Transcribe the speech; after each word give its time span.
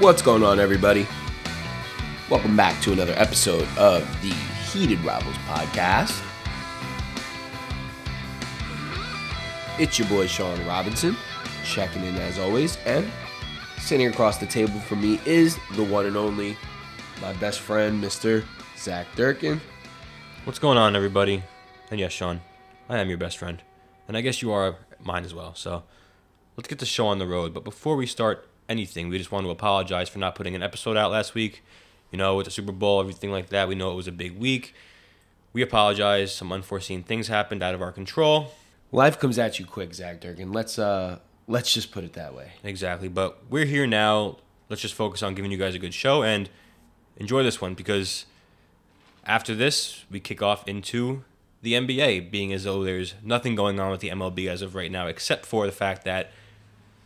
What's 0.00 0.22
going 0.22 0.42
on, 0.42 0.58
everybody? 0.58 1.06
Welcome 2.30 2.56
back 2.56 2.80
to 2.84 2.92
another 2.94 3.12
episode 3.18 3.68
of 3.76 4.00
the 4.22 4.30
Heated 4.72 4.98
Rivals 5.00 5.36
podcast. 5.46 6.24
It's 9.78 9.98
your 9.98 10.08
boy 10.08 10.26
Sean 10.26 10.58
Robinson, 10.66 11.18
checking 11.66 12.02
in 12.02 12.16
as 12.16 12.38
always, 12.38 12.78
and 12.86 13.06
sitting 13.76 14.06
across 14.06 14.38
the 14.38 14.46
table 14.46 14.80
from 14.80 15.02
me 15.02 15.20
is 15.26 15.58
the 15.74 15.84
one 15.84 16.06
and 16.06 16.16
only 16.16 16.56
my 17.20 17.34
best 17.34 17.60
friend, 17.60 18.02
Mr. 18.02 18.42
Zach 18.78 19.06
Durkin. 19.16 19.60
What's 20.44 20.58
going 20.58 20.78
on, 20.78 20.96
everybody? 20.96 21.42
And 21.90 22.00
yes, 22.00 22.12
Sean, 22.12 22.40
I 22.88 23.00
am 23.00 23.10
your 23.10 23.18
best 23.18 23.36
friend. 23.36 23.62
And 24.08 24.16
I 24.16 24.22
guess 24.22 24.40
you 24.40 24.50
are 24.50 24.76
mine 24.98 25.26
as 25.26 25.34
well. 25.34 25.54
So 25.54 25.82
let's 26.56 26.68
get 26.68 26.78
the 26.78 26.86
show 26.86 27.06
on 27.06 27.18
the 27.18 27.26
road. 27.26 27.52
But 27.52 27.64
before 27.64 27.96
we 27.96 28.06
start 28.06 28.49
anything, 28.70 29.08
we 29.08 29.18
just 29.18 29.32
want 29.32 29.44
to 29.44 29.50
apologize 29.50 30.08
for 30.08 30.18
not 30.18 30.34
putting 30.34 30.54
an 30.54 30.62
episode 30.62 30.96
out 30.96 31.10
last 31.10 31.34
week. 31.34 31.62
You 32.10 32.18
know, 32.18 32.36
with 32.36 32.46
the 32.46 32.50
Super 32.50 32.72
Bowl, 32.72 33.00
everything 33.00 33.30
like 33.30 33.50
that, 33.50 33.68
we 33.68 33.74
know 33.74 33.92
it 33.92 33.94
was 33.94 34.08
a 34.08 34.12
big 34.12 34.38
week. 34.38 34.74
We 35.52 35.62
apologize. 35.62 36.34
Some 36.34 36.52
unforeseen 36.52 37.02
things 37.02 37.28
happened 37.28 37.62
out 37.62 37.74
of 37.74 37.82
our 37.82 37.92
control. 37.92 38.52
Life 38.92 39.18
comes 39.18 39.38
at 39.38 39.58
you 39.58 39.66
quick, 39.66 39.94
Zach 39.94 40.20
Durkin. 40.20 40.52
Let's 40.52 40.78
uh 40.78 41.18
let's 41.46 41.72
just 41.72 41.90
put 41.92 42.04
it 42.04 42.14
that 42.14 42.34
way. 42.34 42.52
Exactly. 42.64 43.08
But 43.08 43.38
we're 43.50 43.66
here 43.66 43.86
now. 43.86 44.38
Let's 44.68 44.82
just 44.82 44.94
focus 44.94 45.22
on 45.22 45.34
giving 45.34 45.50
you 45.50 45.58
guys 45.58 45.74
a 45.74 45.78
good 45.78 45.94
show 45.94 46.22
and 46.22 46.48
enjoy 47.16 47.42
this 47.42 47.60
one 47.60 47.74
because 47.74 48.26
after 49.24 49.54
this, 49.54 50.04
we 50.10 50.20
kick 50.20 50.42
off 50.42 50.66
into 50.66 51.24
the 51.62 51.74
NBA, 51.74 52.30
being 52.30 52.52
as 52.52 52.64
though 52.64 52.82
there's 52.82 53.14
nothing 53.22 53.54
going 53.54 53.78
on 53.78 53.90
with 53.90 54.00
the 54.00 54.08
MLB 54.08 54.48
as 54.48 54.62
of 54.62 54.74
right 54.74 54.90
now, 54.90 55.06
except 55.06 55.44
for 55.44 55.66
the 55.66 55.72
fact 55.72 56.04
that 56.04 56.30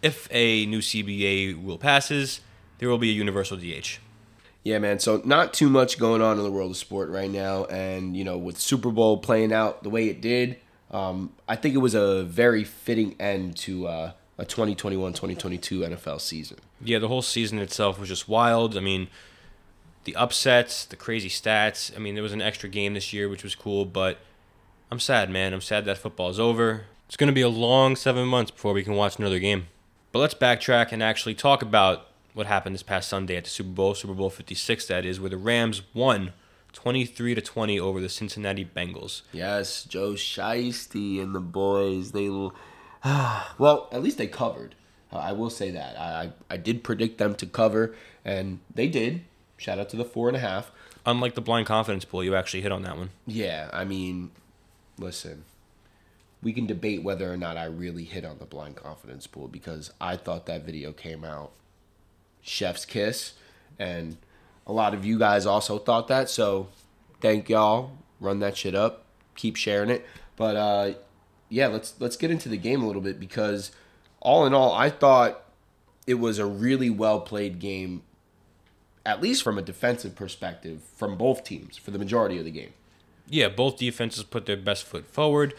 if 0.05 0.29
a 0.31 0.67
new 0.67 0.81
CBA 0.81 1.65
rule 1.65 1.79
passes, 1.79 2.43
there 2.79 2.91
will 2.91 2.99
be 2.99 3.09
a 3.09 3.15
universal 3.15 3.57
DH. 3.57 3.99
Yeah, 4.63 4.79
man. 4.79 4.99
So 4.99 5.23
not 5.25 5.55
too 5.55 5.71
much 5.71 5.99
going 5.99 6.21
on 6.21 6.37
in 6.37 6.45
the 6.45 6.51
world 6.51 6.71
of 6.71 6.77
sport 6.77 7.09
right 7.09 7.31
now, 7.31 7.65
and 7.65 8.17
you 8.17 8.23
know, 8.23 8.37
with 8.37 8.59
Super 8.59 8.91
Bowl 8.91 9.17
playing 9.17 9.53
out 9.53 9.83
the 9.83 9.91
way 9.91 10.09
it 10.09 10.21
did, 10.21 10.59
um, 10.91 11.33
I 11.49 11.57
think 11.57 11.75
it 11.75 11.79
was 11.79 11.95
a 11.95 12.23
very 12.25 12.65
fitting 12.65 13.17
end 13.19 13.57
to 13.59 13.87
uh, 13.87 14.13
a 14.37 14.45
2021-2022 14.45 15.89
NFL 15.89 16.21
season. 16.21 16.59
Yeah, 16.83 16.99
the 16.99 17.09
whole 17.09 17.23
season 17.23 17.59
itself 17.59 17.99
was 17.99 18.11
just 18.11 18.29
wild. 18.29 18.77
I 18.77 18.81
mean, 18.81 19.09
the 20.05 20.17
upsets, 20.17 20.85
the 20.85 20.97
crazy 20.97 21.31
stats. 21.31 21.95
I 21.97 21.99
mean, 21.99 22.15
there 22.15 22.23
was 22.23 22.33
an 22.33 22.43
extra 22.43 22.69
game 22.69 22.93
this 22.93 23.13
year, 23.13 23.29
which 23.29 23.43
was 23.43 23.55
cool, 23.55 23.87
but 23.87 24.19
I'm 24.91 25.01
sad, 25.01 25.31
man. 25.31 25.55
I'm 25.55 25.63
sad 25.63 25.87
that 25.87 25.97
football 25.97 26.29
is 26.29 26.39
over. 26.39 26.85
It's 27.07 27.17
going 27.17 27.29
to 27.29 27.35
be 27.35 27.41
a 27.41 27.49
long 27.49 27.97
seven 27.97 28.27
months 28.27 28.51
before 28.51 28.75
we 28.75 28.85
can 28.85 28.95
watch 28.95 29.19
another 29.19 29.39
game. 29.39 29.67
But 30.15 30.21
let's 30.21 30.35
backtrack 30.35 30.93
and 30.93 31.03
actually 31.03 31.35
talk 31.35 31.61
about 31.61 32.07
what 32.35 32.47
happened 32.47 32.73
this 32.73 32.85
past 32.85 33.09
Sunday 33.09 33.37
at 33.37 33.43
the 33.43 33.51
Super 33.51 33.71
Bowl, 33.71 33.97
Super 33.97 34.15
Bowl 34.15 34.31
56, 34.31 34.87
that 34.87 35.05
is, 35.05 35.19
where 35.19 35.29
the 35.29 35.37
Rams 35.37 35.83
won 35.93 36.33
23 36.73 37.35
to 37.35 37.41
20 37.41 37.81
over 37.81 38.01
the 38.01 38.09
Cincinnati 38.09 38.65
Bengals. 38.65 39.23
Yes, 39.33 39.83
Joe 39.83 40.13
Shiesty 40.13 41.21
and 41.21 41.35
the 41.35 41.41
boys. 41.41 42.13
They, 42.13 42.29
well, 43.09 43.89
at 43.91 44.05
least 44.05 44.19
they 44.19 44.29
covered. 44.29 44.77
Uh, 45.13 45.17
I 45.17 45.33
will 45.33 45.51
say 45.51 45.73
that 45.73 45.99
I, 45.99 46.05
I 46.05 46.33
I 46.49 46.57
did 46.59 46.85
predict 46.85 47.19
them 47.19 47.35
to 47.35 47.47
cover, 47.47 47.97
and 48.25 48.61
they 48.73 48.87
did. 48.87 49.25
Shout 49.57 49.81
out 49.81 49.89
to 49.89 49.97
the 49.97 50.05
four 50.05 50.29
and 50.29 50.37
a 50.37 50.41
half. 50.41 50.71
Unlike 51.05 51.35
the 51.35 51.41
blind 51.41 51.67
confidence 51.67 52.05
pool, 52.05 52.23
you 52.23 52.37
actually 52.37 52.61
hit 52.61 52.71
on 52.71 52.83
that 52.83 52.97
one. 52.97 53.11
Yeah, 53.27 53.69
I 53.73 53.85
mean, 53.85 54.31
listen, 54.97 55.43
we 56.45 56.53
can 56.53 56.67
debate 56.67 57.03
whether 57.03 57.33
or 57.33 57.37
not 57.37 57.57
I 57.57 57.65
really 57.65 58.05
hit 58.05 58.25
on 58.25 58.39
the 58.39 58.45
blind 58.45 58.77
confidence 58.77 59.27
pool 59.27 59.49
because 59.49 59.91
I 60.01 60.17
thought 60.17 60.47
that 60.47 60.65
video 60.65 60.93
came 60.93 61.25
out 61.25 61.53
chef's 62.43 62.85
kiss, 62.85 63.33
and 63.79 64.19
a 64.67 64.73
lot 64.73 64.95
of 64.95 65.05
you 65.05 65.19
guys 65.19 65.47
also 65.47 65.79
thought 65.79 66.07
that. 66.09 66.29
So, 66.29 66.69
thank 67.21 67.49
y'all. 67.49 67.93
Run 68.21 68.39
that 68.41 68.57
shit 68.57 68.75
up. 68.75 69.07
Keep 69.35 69.57
sharing 69.57 69.91
it. 69.91 70.07
But 70.37 70.57
uh, 70.57 70.93
yeah, 71.49 71.69
let's 71.69 71.95
let's 71.99 72.17
get 72.17 72.31
into 72.31 72.49
the 72.49 72.59
game 72.59 72.83
a 72.83 72.87
little 72.87 73.03
bit 73.03 73.19
because 73.19 73.73
all 74.21 74.47
in 74.47 74.53
all, 74.55 74.73
I 74.73 74.91
thought 74.91 75.43
it 76.07 76.15
was 76.15 76.39
a 76.39 76.47
really 76.47 76.91
well 76.91 77.21
played 77.21 77.59
game, 77.59 78.03
at 79.07 79.23
least 79.23 79.43
from 79.43 79.59
a 79.59 79.63
defensive 79.63 80.15
perspective, 80.15 80.83
from 80.95 81.17
both 81.17 81.43
teams 81.43 81.79
for 81.79 81.91
the 81.91 81.99
majority 81.99 82.39
of 82.39 82.45
the 82.45 82.51
game. 82.51 82.75
Yeah, 83.27 83.49
both 83.49 83.79
defenses 83.79 84.23
put 84.23 84.45
their 84.45 84.57
best 84.57 84.85
foot 84.85 85.07
forward. 85.07 85.55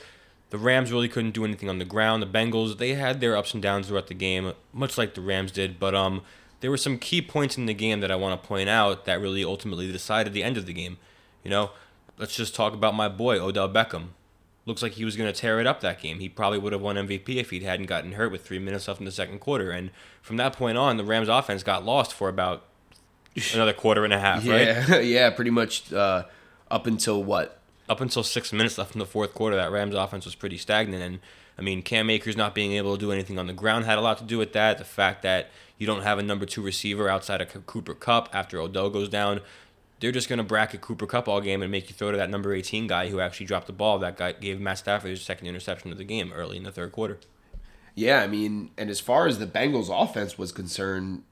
The 0.51 0.57
Rams 0.57 0.91
really 0.91 1.09
couldn't 1.09 1.31
do 1.31 1.43
anything 1.43 1.69
on 1.69 1.79
the 1.79 1.85
ground. 1.85 2.21
The 2.21 2.27
Bengals, 2.27 2.77
they 2.77 2.93
had 2.93 3.19
their 3.19 3.35
ups 3.35 3.53
and 3.53 3.63
downs 3.63 3.87
throughout 3.87 4.07
the 4.07 4.13
game, 4.13 4.53
much 4.71 4.97
like 4.97 5.15
the 5.15 5.21
Rams 5.21 5.51
did. 5.51 5.79
But 5.79 5.95
um, 5.95 6.21
there 6.61 6.71
were 6.71 6.77
some 6.77 6.97
key 6.97 7.21
points 7.21 7.57
in 7.57 7.65
the 7.65 7.73
game 7.73 7.99
that 7.99 8.11
I 8.11 8.15
want 8.15 8.41
to 8.41 8.47
point 8.47 8.69
out 8.69 9.05
that 9.05 9.19
really 9.19 9.43
ultimately 9.43 9.91
decided 9.91 10.33
the 10.33 10.43
end 10.43 10.57
of 10.57 10.65
the 10.65 10.73
game. 10.73 10.97
You 11.43 11.51
know, 11.51 11.71
let's 12.17 12.35
just 12.35 12.55
talk 12.55 12.73
about 12.73 12.95
my 12.95 13.09
boy 13.09 13.39
Odell 13.39 13.69
Beckham. 13.69 14.09
Looks 14.65 14.81
like 14.81 14.93
he 14.93 15.05
was 15.05 15.15
going 15.15 15.31
to 15.31 15.39
tear 15.39 15.59
it 15.59 15.67
up 15.67 15.81
that 15.81 16.01
game. 16.01 16.19
He 16.19 16.27
probably 16.27 16.57
would 16.57 16.73
have 16.73 16.81
won 16.81 16.95
MVP 16.95 17.35
if 17.35 17.51
he 17.51 17.59
hadn't 17.59 17.85
gotten 17.85 18.13
hurt 18.13 18.31
with 18.31 18.43
three 18.43 18.57
minutes 18.57 18.87
left 18.87 18.99
in 18.99 19.05
the 19.05 19.11
second 19.11 19.39
quarter. 19.39 19.69
And 19.69 19.91
from 20.23 20.37
that 20.37 20.53
point 20.53 20.75
on, 20.77 20.97
the 20.97 21.03
Rams 21.03 21.29
offense 21.29 21.61
got 21.61 21.85
lost 21.85 22.13
for 22.13 22.29
about 22.29 22.65
another 23.53 23.73
quarter 23.73 24.03
and 24.03 24.13
a 24.13 24.19
half, 24.19 24.43
yeah, 24.43 24.91
right? 24.91 25.05
yeah, 25.05 25.29
pretty 25.29 25.51
much 25.51 25.93
uh, 25.93 26.23
up 26.71 26.87
until 26.87 27.23
what? 27.23 27.59
Up 27.87 28.01
until 28.01 28.23
six 28.23 28.51
minutes 28.51 28.77
left 28.77 28.95
in 28.95 28.99
the 28.99 29.05
fourth 29.05 29.33
quarter, 29.33 29.55
that 29.55 29.71
Rams 29.71 29.93
offense 29.95 30.25
was 30.25 30.35
pretty 30.35 30.57
stagnant. 30.57 31.03
And 31.03 31.19
I 31.57 31.61
mean, 31.61 31.81
Cam 31.81 32.09
Akers 32.09 32.35
not 32.35 32.55
being 32.55 32.73
able 32.73 32.95
to 32.95 32.99
do 32.99 33.11
anything 33.11 33.37
on 33.37 33.47
the 33.47 33.53
ground 33.53 33.85
had 33.85 33.97
a 33.97 34.01
lot 34.01 34.17
to 34.17 34.23
do 34.23 34.37
with 34.37 34.53
that. 34.53 34.77
The 34.77 34.85
fact 34.85 35.21
that 35.21 35.49
you 35.77 35.85
don't 35.85 36.03
have 36.03 36.17
a 36.17 36.23
number 36.23 36.45
two 36.45 36.61
receiver 36.61 37.09
outside 37.09 37.41
of 37.41 37.65
Cooper 37.65 37.93
Kupp 37.93 38.29
after 38.33 38.59
Odell 38.59 38.89
goes 38.89 39.09
down. 39.09 39.41
They're 39.99 40.11
just 40.11 40.27
going 40.27 40.37
to 40.37 40.43
bracket 40.43 40.81
Cooper 40.81 41.05
Kupp 41.05 41.27
all 41.27 41.39
game 41.41 41.61
and 41.61 41.71
make 41.71 41.89
you 41.89 41.95
throw 41.95 42.11
to 42.11 42.17
that 42.17 42.29
number 42.29 42.53
18 42.53 42.87
guy 42.87 43.09
who 43.09 43.19
actually 43.19 43.45
dropped 43.45 43.67
the 43.67 43.73
ball. 43.73 43.97
That 43.99 44.17
guy 44.17 44.33
gave 44.33 44.59
Matt 44.59 44.79
Stafford 44.79 45.11
his 45.11 45.21
second 45.21 45.47
interception 45.47 45.91
of 45.91 45.97
the 45.97 46.03
game 46.03 46.33
early 46.33 46.57
in 46.57 46.63
the 46.63 46.71
third 46.71 46.91
quarter. 46.91 47.19
Yeah, 47.93 48.21
I 48.21 48.27
mean, 48.27 48.71
and 48.77 48.89
as 48.89 48.99
far 48.99 49.25
as 49.25 49.39
the 49.39 49.47
Bengals 49.47 49.89
offense 49.89 50.37
was 50.37 50.51
concerned, 50.51 51.23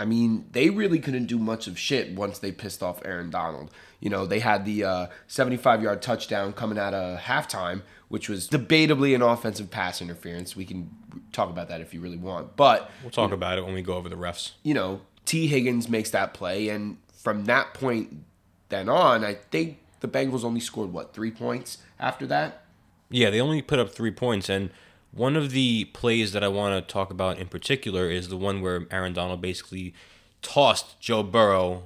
I 0.00 0.04
mean, 0.04 0.46
they 0.50 0.70
really 0.70 0.98
couldn't 0.98 1.26
do 1.26 1.38
much 1.38 1.68
of 1.68 1.78
shit 1.78 2.14
once 2.14 2.40
they 2.40 2.50
pissed 2.50 2.82
off 2.82 3.00
Aaron 3.04 3.30
Donald. 3.30 3.70
You 4.00 4.10
know, 4.10 4.26
they 4.26 4.38
had 4.38 4.64
the 4.64 4.84
uh, 4.84 5.06
75 5.26 5.82
yard 5.82 6.02
touchdown 6.02 6.52
coming 6.52 6.78
out 6.78 6.94
of 6.94 7.20
halftime, 7.20 7.82
which 8.08 8.28
was 8.28 8.48
debatably 8.48 9.14
an 9.14 9.22
offensive 9.22 9.70
pass 9.70 10.00
interference. 10.00 10.54
We 10.54 10.64
can 10.64 10.90
talk 11.32 11.50
about 11.50 11.68
that 11.68 11.80
if 11.80 11.92
you 11.92 12.00
really 12.00 12.16
want. 12.16 12.56
But 12.56 12.90
we'll 13.02 13.10
talk 13.10 13.32
about 13.32 13.58
it 13.58 13.64
when 13.64 13.74
we 13.74 13.82
go 13.82 13.94
over 13.94 14.08
the 14.08 14.16
refs. 14.16 14.52
You 14.62 14.74
know, 14.74 15.00
Tee 15.24 15.46
Higgins 15.46 15.88
makes 15.88 16.10
that 16.10 16.32
play. 16.32 16.68
And 16.68 16.98
from 17.12 17.46
that 17.46 17.74
point 17.74 18.24
then 18.68 18.88
on, 18.88 19.24
I 19.24 19.34
think 19.34 19.78
the 20.00 20.08
Bengals 20.08 20.44
only 20.44 20.60
scored, 20.60 20.92
what, 20.92 21.12
three 21.12 21.30
points 21.30 21.78
after 21.98 22.26
that? 22.26 22.64
Yeah, 23.10 23.30
they 23.30 23.40
only 23.40 23.62
put 23.62 23.78
up 23.78 23.90
three 23.90 24.10
points. 24.10 24.48
And 24.48 24.70
one 25.10 25.36
of 25.36 25.50
the 25.50 25.86
plays 25.86 26.32
that 26.32 26.44
I 26.44 26.48
want 26.48 26.74
to 26.74 26.92
talk 26.92 27.10
about 27.10 27.38
in 27.38 27.48
particular 27.48 28.10
is 28.10 28.28
the 28.28 28.36
one 28.36 28.60
where 28.60 28.86
Aaron 28.90 29.12
Donald 29.12 29.40
basically 29.40 29.94
tossed 30.42 31.00
Joe 31.00 31.22
Burrow 31.22 31.84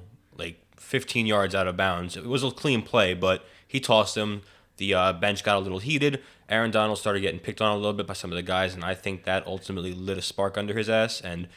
15 0.83 1.25
yards 1.25 1.55
out 1.55 1.67
of 1.67 1.77
bounds. 1.77 2.15
It 2.15 2.25
was 2.25 2.43
a 2.43 2.51
clean 2.51 2.81
play, 2.81 3.13
but 3.13 3.45
he 3.67 3.79
tossed 3.79 4.15
him. 4.15 4.41
The 4.77 4.93
uh, 4.93 5.13
bench 5.13 5.43
got 5.43 5.57
a 5.57 5.59
little 5.59 5.79
heated. 5.79 6.21
Aaron 6.49 6.71
Donald 6.71 6.97
started 6.97 7.21
getting 7.21 7.39
picked 7.39 7.61
on 7.61 7.71
a 7.71 7.77
little 7.77 7.93
bit 7.93 8.07
by 8.07 8.13
some 8.13 8.31
of 8.31 8.35
the 8.35 8.43
guys, 8.43 8.73
and 8.73 8.83
I 8.83 8.93
think 8.93 9.23
that 9.23 9.45
ultimately 9.47 9.93
lit 9.93 10.17
a 10.17 10.21
spark 10.21 10.57
under 10.57 10.77
his 10.77 10.89
ass. 10.89 11.21
And 11.21 11.47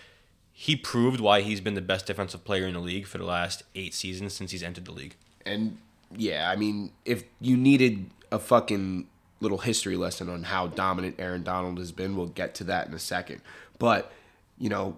he 0.52 0.76
proved 0.76 1.20
why 1.20 1.40
he's 1.42 1.60
been 1.60 1.74
the 1.74 1.82
best 1.82 2.06
defensive 2.06 2.44
player 2.44 2.66
in 2.66 2.74
the 2.74 2.80
league 2.80 3.06
for 3.06 3.18
the 3.18 3.24
last 3.24 3.62
eight 3.74 3.94
seasons 3.94 4.32
since 4.32 4.52
he's 4.52 4.62
entered 4.62 4.84
the 4.84 4.92
league. 4.92 5.16
And 5.44 5.78
yeah, 6.14 6.50
I 6.50 6.56
mean, 6.56 6.92
if 7.04 7.24
you 7.40 7.56
needed 7.56 8.10
a 8.30 8.38
fucking 8.38 9.06
little 9.40 9.58
history 9.58 9.96
lesson 9.96 10.28
on 10.28 10.44
how 10.44 10.68
dominant 10.68 11.16
Aaron 11.18 11.42
Donald 11.42 11.78
has 11.78 11.92
been, 11.92 12.16
we'll 12.16 12.28
get 12.28 12.54
to 12.56 12.64
that 12.64 12.86
in 12.86 12.94
a 12.94 12.98
second. 12.98 13.42
But, 13.78 14.12
you 14.58 14.68
know, 14.70 14.96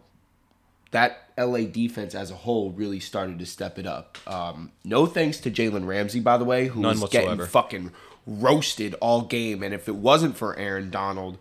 that 0.91 1.31
LA 1.37 1.61
defense 1.61 2.15
as 2.15 2.31
a 2.31 2.35
whole 2.35 2.71
really 2.71 3.01
started 3.01 3.39
to 3.39 3.47
step 3.47 3.79
it 3.79 3.87
up. 3.87 4.19
Um, 4.27 4.73
no 4.85 5.07
thanks 5.07 5.39
to 5.41 5.51
Jalen 5.51 5.87
Ramsey, 5.87 6.21
by 6.21 6.39
the 6.39 6.45
way, 6.45 6.67
who 6.67 6.81
None 6.81 7.01
was 7.01 7.11
getting 7.11 7.45
fucking 7.47 7.93
roasted 8.27 8.95
all 9.01 9.23
game. 9.23 9.63
And 9.63 9.75
if 9.75 9.89
it 9.89 9.97
wasn't 9.97 10.37
for 10.37 10.57
Aaron 10.57 10.91
Donald, 10.91 11.39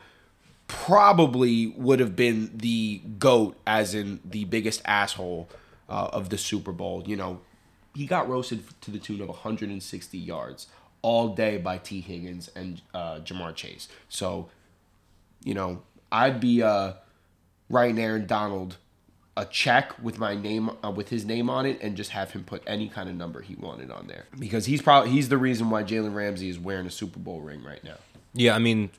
probably 0.67 1.67
would 1.67 1.99
have 1.99 2.15
been 2.15 2.51
the 2.53 3.01
GOAT, 3.19 3.57
as 3.65 3.93
in 3.93 4.19
the 4.25 4.45
biggest 4.45 4.81
asshole 4.85 5.49
uh, 5.89 6.09
of 6.11 6.29
the 6.29 6.37
Super 6.37 6.71
Bowl. 6.71 7.03
You 7.05 7.15
know, 7.15 7.39
he 7.95 8.05
got 8.05 8.29
roasted 8.29 8.63
to 8.81 8.91
the 8.91 8.99
tune 8.99 9.21
of 9.21 9.29
160 9.29 10.17
yards 10.17 10.67
all 11.01 11.29
day 11.29 11.57
by 11.57 11.77
Tee 11.77 12.01
Higgins 12.01 12.49
and 12.55 12.81
uh, 12.93 13.19
Ja'Marr 13.19 13.55
Chase. 13.55 13.87
So, 14.09 14.49
you 15.43 15.53
know, 15.53 15.81
I'd 16.11 16.39
be 16.39 16.61
uh, 16.61 16.93
writing 17.69 17.99
Aaron 17.99 18.25
Donald 18.25 18.77
a 19.37 19.45
check 19.45 19.93
with 20.01 20.17
my 20.17 20.35
name 20.35 20.71
uh, 20.83 20.89
with 20.89 21.09
his 21.09 21.23
name 21.23 21.49
on 21.49 21.65
it 21.65 21.79
and 21.81 21.95
just 21.95 22.09
have 22.09 22.31
him 22.31 22.43
put 22.43 22.63
any 22.65 22.89
kind 22.89 23.07
of 23.07 23.15
number 23.15 23.41
he 23.41 23.55
wanted 23.55 23.91
on 23.91 24.07
there 24.07 24.25
because 24.37 24.65
he's 24.65 24.81
probably 24.81 25.11
he's 25.11 25.29
the 25.29 25.37
reason 25.37 25.69
why 25.69 25.83
Jalen 25.83 26.15
Ramsey 26.15 26.49
is 26.49 26.57
wearing 26.57 26.87
a 26.87 26.91
Super 26.91 27.19
Bowl 27.19 27.39
ring 27.39 27.63
right 27.63 27.83
now. 27.83 27.97
Yeah, 28.33 28.55
I 28.55 28.59
mean, 28.59 28.89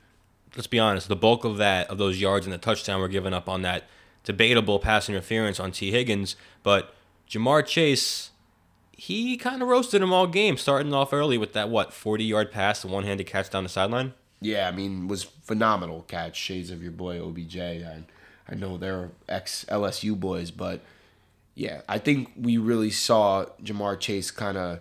let's 0.55 0.65
be 0.65 0.79
honest. 0.79 1.09
The 1.09 1.15
bulk 1.15 1.43
of 1.43 1.57
that 1.57 1.89
of 1.89 1.97
those 1.97 2.21
yards 2.21 2.45
and 2.45 2.53
the 2.53 2.57
touchdown 2.57 3.01
were 3.01 3.09
given 3.09 3.33
up 3.33 3.49
on 3.49 3.61
that 3.63 3.83
debatable 4.23 4.79
pass 4.79 5.09
interference 5.09 5.59
on 5.59 5.73
Tee 5.73 5.91
Higgins, 5.91 6.37
but 6.63 6.95
Ja'Marr 7.29 7.65
Chase, 7.65 8.31
he 8.91 9.37
kind 9.37 9.61
of 9.61 9.67
roasted 9.67 10.01
him 10.01 10.13
all 10.13 10.25
game, 10.25 10.57
starting 10.57 10.93
off 10.93 11.13
early 11.13 11.37
with 11.37 11.53
that, 11.53 11.69
what, 11.69 11.93
40 11.93 12.23
yard 12.23 12.51
pass, 12.51 12.81
the 12.81 12.87
one 12.87 13.03
handed 13.03 13.27
catch 13.27 13.49
down 13.49 13.63
the 13.63 13.69
sideline? 13.69 14.13
Yeah, 14.41 14.67
I 14.67 14.71
mean, 14.71 15.07
was 15.07 15.23
phenomenal 15.23 16.05
catch. 16.07 16.37
Shades 16.37 16.71
of 16.71 16.81
your 16.81 16.91
boy 16.91 17.21
OBJ. 17.21 17.57
I, 17.57 18.03
I 18.49 18.55
know 18.55 18.77
they're 18.77 19.11
ex 19.27 19.65
LSU 19.69 20.19
boys, 20.19 20.51
but 20.51 20.81
yeah, 21.55 21.81
I 21.87 21.99
think 21.99 22.31
we 22.35 22.57
really 22.57 22.89
saw 22.89 23.45
Ja'Marr 23.63 23.99
Chase 23.99 24.31
kind 24.31 24.57
of 24.57 24.79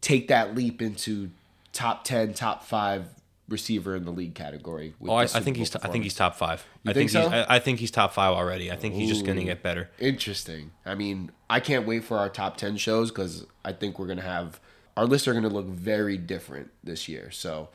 take 0.00 0.28
that 0.28 0.54
leap 0.54 0.80
into 0.80 1.30
top 1.72 2.04
ten, 2.04 2.32
top 2.32 2.62
five 2.64 3.08
receiver 3.48 3.94
in 3.94 4.04
the 4.04 4.10
league 4.10 4.34
category. 4.34 4.94
Oh, 5.02 5.14
I, 5.14 5.22
I 5.22 5.26
think 5.26 5.56
he's. 5.56 5.74
I 5.76 5.88
think 5.88 6.04
he's 6.04 6.14
top 6.14 6.36
five. 6.36 6.64
You 6.82 6.90
I 6.90 6.94
think 6.94 7.10
think, 7.10 7.24
so? 7.24 7.30
he's. 7.30 7.46
I, 7.48 7.56
I 7.56 7.58
think 7.58 7.80
he's 7.80 7.90
top 7.90 8.12
five 8.12 8.34
already. 8.34 8.70
I 8.70 8.76
think 8.76 8.94
he's 8.94 9.08
just 9.08 9.24
going 9.24 9.38
to 9.38 9.44
get 9.44 9.62
better. 9.62 9.90
Interesting. 9.98 10.72
I 10.84 10.94
mean, 10.94 11.30
I 11.48 11.60
can't 11.60 11.86
wait 11.86 12.04
for 12.04 12.18
our 12.18 12.28
top 12.28 12.56
10 12.56 12.76
shows 12.76 13.10
because 13.10 13.46
I 13.64 13.72
think 13.72 13.98
we're 13.98 14.06
going 14.06 14.18
to 14.18 14.24
have 14.24 14.60
our 14.96 15.04
lists 15.04 15.28
are 15.28 15.32
going 15.32 15.44
to 15.44 15.50
look 15.50 15.66
very 15.66 16.16
different 16.16 16.70
this 16.82 17.08
year. 17.08 17.30
So, 17.30 17.68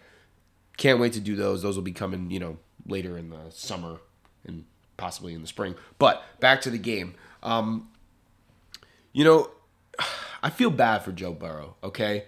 can't 0.78 1.00
wait 1.00 1.14
to 1.14 1.20
do 1.20 1.36
those. 1.36 1.62
Those 1.62 1.76
will 1.76 1.84
be 1.84 1.92
coming, 1.92 2.32
you 2.32 2.40
know, 2.40 2.58
later 2.88 3.18
in 3.18 3.30
the 3.30 3.50
summer 3.50 3.98
and 4.46 4.66
possibly 5.02 5.34
in 5.34 5.42
the 5.42 5.48
spring. 5.48 5.74
But 5.98 6.24
back 6.40 6.62
to 6.62 6.70
the 6.70 6.78
game. 6.78 7.16
Um, 7.42 7.90
you 9.12 9.24
know, 9.24 9.50
I 10.44 10.52
feel 10.52 10.70
bad 10.70 11.00
for 11.00 11.12
Joe 11.12 11.34
Burrow, 11.34 11.76
okay? 11.84 12.26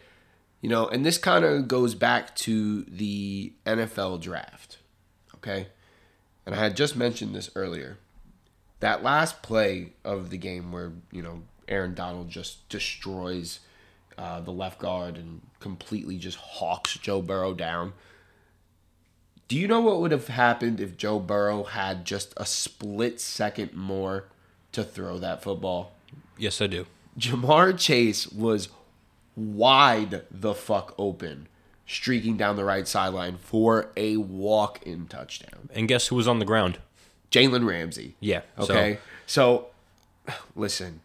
You 0.59 0.69
know, 0.69 0.87
and 0.87 1.05
this 1.05 1.17
kind 1.17 1.45
of 1.45 1.67
goes 1.67 1.93
back 1.93 2.35
to 2.37 2.83
the 2.83 3.53
NFL 3.65 4.21
draft, 4.21 4.79
okay? 5.35 5.67
And 6.45 6.55
I 6.55 6.57
had 6.57 6.75
just 6.75 6.95
mentioned 6.95 7.35
this 7.35 7.49
earlier 7.55 7.99
that 8.79 9.01
last 9.01 9.41
play 9.41 9.93
of 10.03 10.29
the 10.29 10.37
game 10.37 10.73
where 10.73 10.91
you 11.09 11.21
know 11.21 11.43
Aaron 11.69 11.93
Donald 11.93 12.29
just 12.29 12.67
destroys 12.67 13.61
uh, 14.17 14.41
the 14.41 14.51
left 14.51 14.77
guard 14.77 15.15
and 15.15 15.39
completely 15.61 16.17
just 16.17 16.37
hawks 16.37 16.97
Joe 16.97 17.21
Burrow 17.21 17.53
down. 17.53 17.93
Do 19.47 19.57
you 19.57 19.67
know 19.67 19.81
what 19.81 19.99
would 19.99 20.11
have 20.11 20.27
happened 20.27 20.79
if 20.79 20.97
Joe 20.97 21.19
Burrow 21.19 21.63
had 21.63 22.05
just 22.05 22.33
a 22.37 22.45
split 22.45 23.19
second 23.19 23.73
more 23.73 24.25
to 24.71 24.83
throw 24.83 25.17
that 25.19 25.43
football? 25.43 25.93
Yes, 26.37 26.61
I 26.61 26.67
do. 26.67 26.87
Ja'Marr 27.19 27.77
Chase 27.77 28.27
was 28.27 28.69
wide 29.35 30.23
the 30.31 30.55
fuck 30.55 30.95
open, 30.97 31.47
streaking 31.85 32.37
down 32.37 32.55
the 32.55 32.63
right 32.63 32.87
sideline 32.87 33.37
for 33.37 33.91
a 33.95 34.17
walk-in 34.17 35.07
touchdown. 35.07 35.69
And 35.73 35.87
guess 35.87 36.07
who 36.07 36.15
was 36.15 36.27
on 36.27 36.39
the 36.39 36.45
ground? 36.45 36.79
Jalen 37.29 37.67
Ramsey. 37.67 38.15
Yeah. 38.19 38.41
Okay. 38.57 38.99
So, 39.27 39.67
listen, 40.55 41.01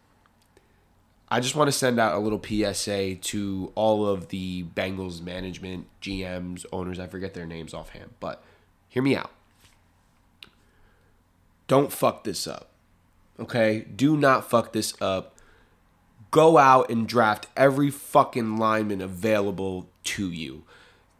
I 1.30 1.40
just 1.40 1.54
want 1.54 1.68
to 1.68 1.72
send 1.72 2.00
out 2.00 2.14
a 2.14 2.18
little 2.18 2.42
PSA 2.42 3.16
to 3.16 3.72
all 3.74 4.06
of 4.06 4.28
the 4.28 4.64
Bengals 4.74 5.22
management, 5.22 5.86
GMs, 6.00 6.64
owners. 6.72 6.98
I 6.98 7.06
forget 7.06 7.34
their 7.34 7.46
names 7.46 7.74
offhand, 7.74 8.10
but 8.18 8.42
hear 8.88 9.02
me 9.02 9.14
out. 9.14 9.30
Don't 11.66 11.92
fuck 11.92 12.24
this 12.24 12.46
up. 12.46 12.70
Okay? 13.38 13.80
Do 13.94 14.16
not 14.16 14.48
fuck 14.48 14.72
this 14.72 14.94
up. 15.02 15.36
Go 16.30 16.56
out 16.56 16.90
and 16.90 17.06
draft 17.06 17.46
every 17.56 17.90
fucking 17.90 18.56
lineman 18.56 19.02
available 19.02 19.90
to 20.04 20.30
you 20.30 20.64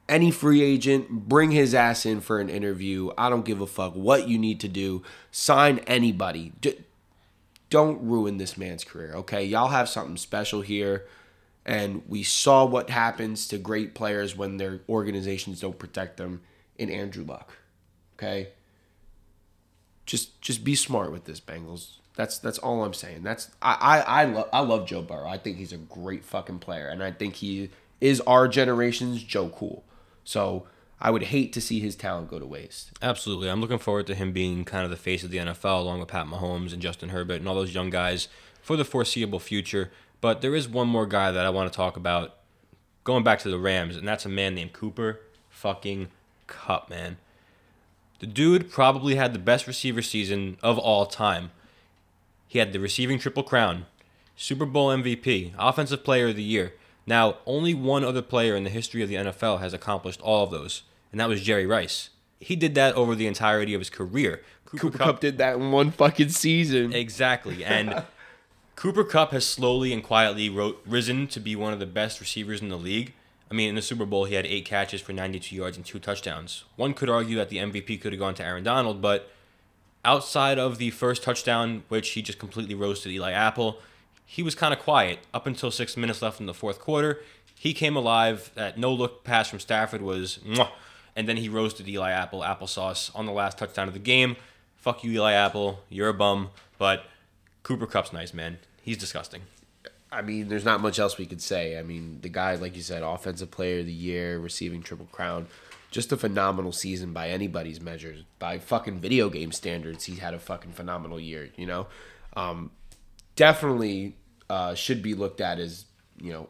any 0.09 0.31
free 0.31 0.63
agent, 0.63 1.11
bring 1.11 1.51
his 1.51 1.75
ass 1.75 2.07
in 2.07 2.21
for 2.21 2.41
an 2.41 2.49
interview. 2.49 3.11
I 3.19 3.29
don't 3.29 3.45
give 3.45 3.61
a 3.61 3.67
fuck 3.67 3.95
what 3.95 4.29
you 4.29 4.39
need 4.39 4.61
to 4.61 4.69
do. 4.69 5.03
Sign 5.31 5.81
anybody. 5.81 6.53
Don't 7.70 8.03
ruin 8.03 8.38
this 8.38 8.56
man's 8.56 8.85
career, 8.85 9.12
okay? 9.15 9.44
Y'all 9.44 9.69
have 9.69 9.88
something 9.88 10.17
special 10.17 10.62
here. 10.62 11.06
And 11.67 12.03
we 12.09 12.23
saw 12.23 12.65
what 12.65 12.88
happens 12.88 13.47
to 13.49 13.59
great 13.59 13.94
players 13.94 14.35
when 14.35 14.56
their 14.56 14.81
organizations 14.88 15.61
don't 15.61 15.79
protect 15.79 16.17
them 16.17 16.41
in 16.79 16.88
Andrew 16.88 17.25
Luck. 17.25 17.59
Okay? 18.15 18.49
Just 20.06 20.41
just 20.41 20.65
be 20.65 20.75
smart 20.75 21.12
with 21.12 21.26
this, 21.26 21.41
Bengals. 21.41 21.97
That's 22.17 22.38
that's 22.38 22.59
all 22.59 22.82
I'm 22.82 22.94
saying. 22.94 23.23
That's 23.23 23.50
I 23.61 23.75
I 23.75 24.23
I, 24.23 24.44
I 24.55 24.61
love 24.61 24.87
Joe 24.87 25.03
Burrow. 25.03 25.29
I 25.29 25.37
think 25.37 25.59
he's 25.59 25.75
a 25.75 25.76
great 25.76 26.25
fucking 26.25 26.61
player, 26.61 26.88
and 26.88 27.03
I 27.03 27.12
think 27.12 27.35
he 27.35 27.69
is 28.00 28.23
our 28.23 28.49
generation's 28.49 29.23
Joe 29.23 29.50
Cool. 29.50 29.85
So 30.25 30.67
I 31.00 31.11
would 31.11 31.25
hate 31.25 31.53
to 31.53 31.61
see 31.61 31.81
his 31.81 31.95
talent 31.95 32.29
go 32.29 32.39
to 32.39 32.47
waste. 32.47 32.91
Absolutely. 33.00 33.49
I'm 33.49 33.61
looking 33.61 33.79
forward 33.79 34.06
to 34.09 34.15
him 34.15 34.33
being 34.33 34.65
kind 34.65 34.85
of 34.85 34.91
the 34.91 34.97
face 34.97 35.23
of 35.23 35.31
the 35.31 35.39
NFL 35.39 35.81
along 35.81 36.00
with 36.00 36.09
Pat 36.09 36.27
Mahomes 36.27 36.73
and 36.73 36.83
Justin 36.83 37.11
Herbert 37.11 37.41
and 37.41 37.49
all 37.49 37.55
those 37.55 37.75
young 37.75 37.91
guys 37.91 38.29
for 38.61 38.77
the 38.77 38.85
foreseeable 38.85 39.39
future. 39.39 39.91
But 40.21 40.41
there 40.41 40.55
is 40.55 40.69
one 40.69 40.89
more 40.89 41.06
guy 41.06 41.31
that 41.31 41.47
I 41.47 41.50
want 41.50 41.73
to 41.73 41.77
talk 41.77 41.97
about 41.97 42.35
going 43.05 43.23
back 43.23 43.39
to 43.41 43.49
the 43.49 43.59
Rams, 43.59 43.97
and 43.97 44.06
that's 44.06 44.27
a 44.27 44.29
man 44.29 44.55
named 44.55 44.73
Cooper 44.73 45.21
fucking 45.49 46.09
Kupp, 46.47 46.91
man. 46.91 47.19
The 48.19 48.27
dude 48.27 48.71
probably 48.71 49.15
had 49.15 49.33
the 49.33 49.39
best 49.39 49.67
receiver 49.67 50.03
season 50.03 50.56
of 50.62 50.77
all 50.79 51.06
time. 51.06 51.53
He 52.49 52.59
had 52.59 52.73
the 52.73 52.81
receiving 52.81 53.19
triple 53.19 53.45
crown, 53.45 53.87
Super 54.37 54.67
Bowl 54.67 54.89
MVP, 54.89 55.53
Offensive 55.59 56.03
Player 56.03 56.29
of 56.29 56.37
the 56.37 56.43
Year. 56.43 56.75
Now, 57.06 57.37
only 57.47 57.75
one 57.75 58.05
other 58.05 58.23
player 58.23 58.56
in 58.56 58.65
the 58.65 58.71
history 58.71 59.03
of 59.03 59.09
the 59.09 59.15
NFL 59.15 59.61
has 59.61 59.73
accomplished 59.73 60.21
all 60.21 60.45
of 60.45 60.50
those, 60.50 60.83
and 61.13 61.21
that 61.21 61.29
was 61.29 61.41
Jerry 61.41 61.67
Rice. 61.67 62.11
He 62.41 62.57
did 62.57 62.75
that 62.77 62.95
over 62.95 63.15
the 63.15 63.27
entirety 63.27 63.75
of 63.75 63.81
his 63.81 63.91
career. 63.91 64.43
Cooper 64.65 64.97
Kupp 64.97 65.21
did 65.21 65.39
that 65.39 65.57
in 65.57 65.73
one 65.73 65.91
fucking 65.91 66.29
season. 66.29 66.93
Exactly. 66.93 67.65
And 67.65 68.05
Cooper 68.77 69.03
Kupp 69.03 69.33
has 69.33 69.47
slowly 69.47 69.93
and 69.93 70.03
quietly 70.03 70.49
ro- 70.49 70.77
risen 70.87 71.27
to 71.29 71.41
be 71.41 71.57
one 71.57 71.73
of 71.73 71.79
the 71.79 71.87
best 71.87 72.21
receivers 72.21 72.61
in 72.61 72.69
the 72.69 72.77
league. 72.77 73.13
I 73.51 73.55
mean, 73.55 73.71
in 73.71 73.75
the 73.75 73.83
Super 73.83 74.05
Bowl, 74.05 74.27
he 74.27 74.35
had 74.35 74.45
eight 74.45 74.67
catches 74.67 75.01
for 75.01 75.13
92 75.13 75.57
yards 75.57 75.77
and 75.77 75.85
two 75.87 75.99
touchdowns. 75.99 76.65
One 76.77 76.93
could 76.93 77.09
argue 77.09 77.37
that 77.39 77.49
the 77.49 77.57
MVP 77.57 78.01
could 78.01 78.13
have 78.13 78.21
gone 78.21 78.35
to 78.35 78.45
Aaron 78.45 78.63
Donald, 78.63 79.01
but 79.01 79.31
outside 80.05 80.59
of 80.59 80.79
the 80.79 80.91
first 80.91 81.23
touchdown, 81.23 81.83
which 81.89 82.11
he 82.11 82.23
just 82.23 82.39
completely 82.39 82.75
roasted 82.75 83.11
Eli 83.11 83.33
Apple, 83.33 83.79
he 84.25 84.43
was 84.43 84.55
kind 84.55 84.75
of 84.75 84.81
quiet 84.81 85.21
up 85.33 85.47
until 85.47 85.71
six 85.71 85.97
minutes 85.97 86.21
left 86.21 86.41
in 86.41 86.47
the 86.47 86.55
fourth 86.55 86.79
quarter. 86.79 87.21
He 87.55 87.73
came 87.73 87.97
alive. 87.97 88.51
That 88.55 88.79
no 88.79 88.93
look 88.93 89.25
pass 89.25 89.49
from 89.49 89.59
Stafford 89.59 90.03
was, 90.03 90.39
mwah, 90.47 90.69
and 91.19 91.29
then 91.29 91.37
he 91.37 91.49
roasted 91.49 91.88
Eli 91.88 92.12
Apple, 92.12 92.43
applesauce, 92.43 93.11
on 93.12 93.26
the 93.26 93.33
last 93.33 93.59
touchdown 93.59 93.88
of 93.88 93.93
the 93.93 93.99
game. 93.99 94.37
Fuck 94.76 95.02
you, 95.02 95.11
Eli 95.11 95.33
Apple. 95.33 95.81
You're 95.88 96.11
a 96.11 96.14
bum. 96.14 96.50
But 96.78 97.07
Cooper 97.64 97.87
Kupp's 97.87 98.12
nice, 98.12 98.33
man. 98.33 98.59
He's 98.83 98.97
disgusting. 98.97 99.43
I 100.12 100.23
mean, 100.23 100.49
there's 100.49 100.64
not 100.64 100.81
much 100.81 101.00
else 101.00 101.19
we 101.19 101.26
could 101.26 101.43
say. 101.43 101.76
I 101.76 101.83
mean, 101.83 102.21
the 102.23 102.28
guy, 102.28 102.54
like 102.54 102.76
you 102.76 102.83
said, 102.83 103.02
offensive 103.02 103.50
player 103.50 103.81
of 103.81 103.87
the 103.87 103.93
year, 103.93 104.38
receiving 104.38 104.81
triple 104.81 105.09
crown, 105.11 105.49
just 105.90 106.12
a 106.12 106.16
phenomenal 106.16 106.71
season 106.71 107.12
by 107.12 107.31
anybody's 107.31 107.81
measures. 107.81 108.23
By 108.38 108.61
fucking 108.61 109.00
video 109.00 109.28
game 109.28 109.50
standards, 109.50 110.04
he 110.04 110.16
had 110.16 110.35
a 110.35 110.38
fucking 110.38 110.71
phenomenal 110.71 111.19
year. 111.19 111.49
You 111.57 111.66
know, 111.66 111.87
um, 112.37 112.71
definitely 113.35 114.14
uh, 114.49 114.76
should 114.76 115.02
be 115.02 115.14
looked 115.14 115.40
at 115.40 115.59
as 115.59 115.85
you 116.23 116.33
know 116.33 116.49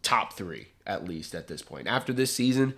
top 0.00 0.32
three 0.32 0.68
at 0.86 1.06
least 1.06 1.34
at 1.34 1.48
this 1.48 1.62
point. 1.62 1.86
After 1.86 2.12
this 2.12 2.34
season, 2.34 2.74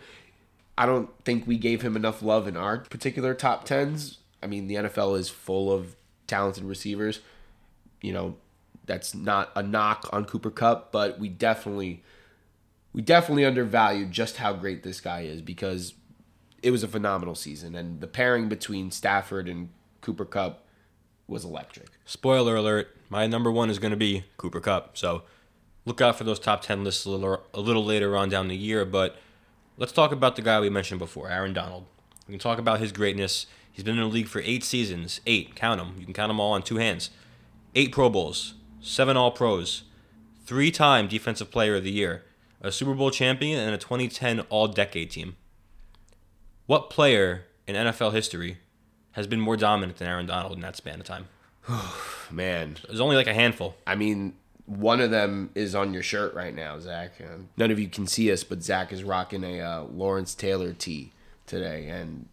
I 0.76 0.86
don't 0.86 1.10
think 1.24 1.46
we 1.46 1.56
gave 1.56 1.82
him 1.82 1.96
enough 1.96 2.22
love 2.22 2.48
in 2.48 2.56
our 2.56 2.78
particular 2.78 3.34
top 3.34 3.64
tens. 3.64 4.18
I 4.42 4.46
mean, 4.46 4.66
the 4.66 4.74
NFL 4.74 5.18
is 5.18 5.28
full 5.28 5.72
of 5.72 5.96
talented 6.26 6.64
receivers. 6.64 7.20
You 8.00 8.12
know, 8.12 8.36
that's 8.84 9.14
not 9.14 9.50
a 9.54 9.62
knock 9.62 10.08
on 10.12 10.24
Cooper 10.24 10.50
Kupp, 10.50 10.92
but 10.92 11.18
we 11.18 11.28
definitely 11.28 12.02
we 12.92 13.02
definitely 13.02 13.44
undervalued 13.44 14.12
just 14.12 14.36
how 14.36 14.52
great 14.52 14.82
this 14.82 15.00
guy 15.00 15.22
is 15.22 15.42
because 15.42 15.94
it 16.62 16.70
was 16.70 16.82
a 16.82 16.88
phenomenal 16.88 17.34
season 17.34 17.74
and 17.74 18.00
the 18.00 18.06
pairing 18.06 18.48
between 18.48 18.90
Stafford 18.90 19.48
and 19.48 19.68
Cooper 20.00 20.24
Kupp 20.24 20.64
was 21.26 21.44
electric. 21.44 21.88
Spoiler 22.04 22.56
alert, 22.56 22.96
my 23.08 23.26
number 23.26 23.50
one 23.50 23.68
is 23.68 23.78
going 23.78 23.90
to 23.90 23.96
be 23.96 24.24
Cooper 24.36 24.60
Kupp. 24.60 24.96
So 24.96 25.22
look 25.84 26.00
out 26.00 26.16
for 26.16 26.24
those 26.24 26.38
top 26.38 26.62
10 26.62 26.84
lists 26.84 27.04
a 27.04 27.10
little, 27.10 27.42
a 27.52 27.60
little 27.60 27.84
later 27.84 28.16
on 28.16 28.28
down 28.28 28.48
the 28.48 28.56
year. 28.56 28.84
But 28.84 29.16
let's 29.76 29.92
talk 29.92 30.12
about 30.12 30.36
the 30.36 30.42
guy 30.42 30.60
we 30.60 30.70
mentioned 30.70 30.98
before, 30.98 31.30
Aaron 31.30 31.52
Donald. 31.52 31.84
We 32.26 32.32
can 32.32 32.38
talk 32.38 32.58
about 32.58 32.80
his 32.80 32.92
greatness. 32.92 33.46
He's 33.70 33.84
been 33.84 33.96
in 33.96 34.00
the 34.00 34.06
league 34.08 34.28
for 34.28 34.40
eight 34.40 34.64
seasons. 34.64 35.20
Eight, 35.26 35.54
count 35.54 35.78
them. 35.78 35.94
You 35.98 36.04
can 36.04 36.14
count 36.14 36.30
them 36.30 36.40
all 36.40 36.52
on 36.52 36.62
two 36.62 36.76
hands. 36.76 37.10
Eight 37.74 37.92
Pro 37.92 38.08
Bowls, 38.08 38.54
seven 38.80 39.16
All 39.16 39.30
Pros, 39.32 39.82
three 40.44 40.70
time 40.70 41.08
Defensive 41.08 41.50
Player 41.50 41.76
of 41.76 41.84
the 41.84 41.90
Year, 41.90 42.22
a 42.60 42.70
Super 42.70 42.94
Bowl 42.94 43.10
champion, 43.10 43.58
and 43.58 43.74
a 43.74 43.78
2010 43.78 44.40
All 44.48 44.68
Decade 44.68 45.10
team. 45.10 45.36
What 46.66 46.88
player 46.88 47.44
in 47.66 47.74
NFL 47.74 48.12
history 48.12 48.58
has 49.12 49.26
been 49.26 49.40
more 49.40 49.56
dominant 49.56 49.98
than 49.98 50.08
Aaron 50.08 50.26
Donald 50.26 50.54
in 50.54 50.60
that 50.60 50.76
span 50.76 51.00
of 51.00 51.06
time? 51.06 51.28
Man, 52.30 52.76
There's 52.86 53.00
only 53.00 53.16
like 53.16 53.26
a 53.26 53.34
handful. 53.34 53.76
I 53.86 53.96
mean, 53.96 54.34
one 54.66 55.00
of 55.00 55.10
them 55.10 55.50
is 55.54 55.74
on 55.74 55.92
your 55.92 56.02
shirt 56.02 56.34
right 56.34 56.54
now, 56.54 56.78
Zach. 56.78 57.12
Um, 57.20 57.48
none 57.56 57.70
of 57.70 57.78
you 57.78 57.88
can 57.88 58.06
see 58.06 58.32
us, 58.32 58.44
but 58.44 58.62
Zach 58.62 58.92
is 58.92 59.04
rocking 59.04 59.44
a 59.44 59.60
uh, 59.60 59.82
Lawrence 59.84 60.34
Taylor 60.34 60.72
tee 60.72 61.12
today, 61.46 61.88
and 61.88 62.26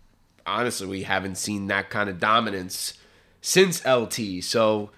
honestly, 0.46 0.88
we 0.88 1.04
haven't 1.04 1.36
seen 1.36 1.68
that 1.68 1.90
kind 1.90 2.10
of 2.10 2.20
dominance 2.20 2.94
since 3.42 3.86
LT. 3.86 4.44
So, 4.44 4.92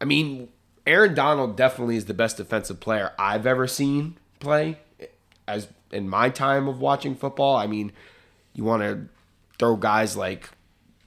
I 0.00 0.04
mean, 0.04 0.48
Aaron 0.86 1.14
Donald 1.14 1.56
definitely 1.56 1.96
is 1.96 2.06
the 2.06 2.14
best 2.14 2.36
defensive 2.36 2.80
player 2.80 3.12
I've 3.18 3.46
ever 3.46 3.66
seen 3.66 4.16
play 4.40 4.78
as 5.46 5.68
in 5.90 6.08
my 6.08 6.28
time 6.28 6.68
of 6.68 6.80
watching 6.80 7.14
football. 7.14 7.56
I 7.56 7.66
mean, 7.66 7.92
you 8.54 8.64
want 8.64 8.82
to 8.82 9.06
throw 9.58 9.76
guys 9.76 10.16
like 10.16 10.50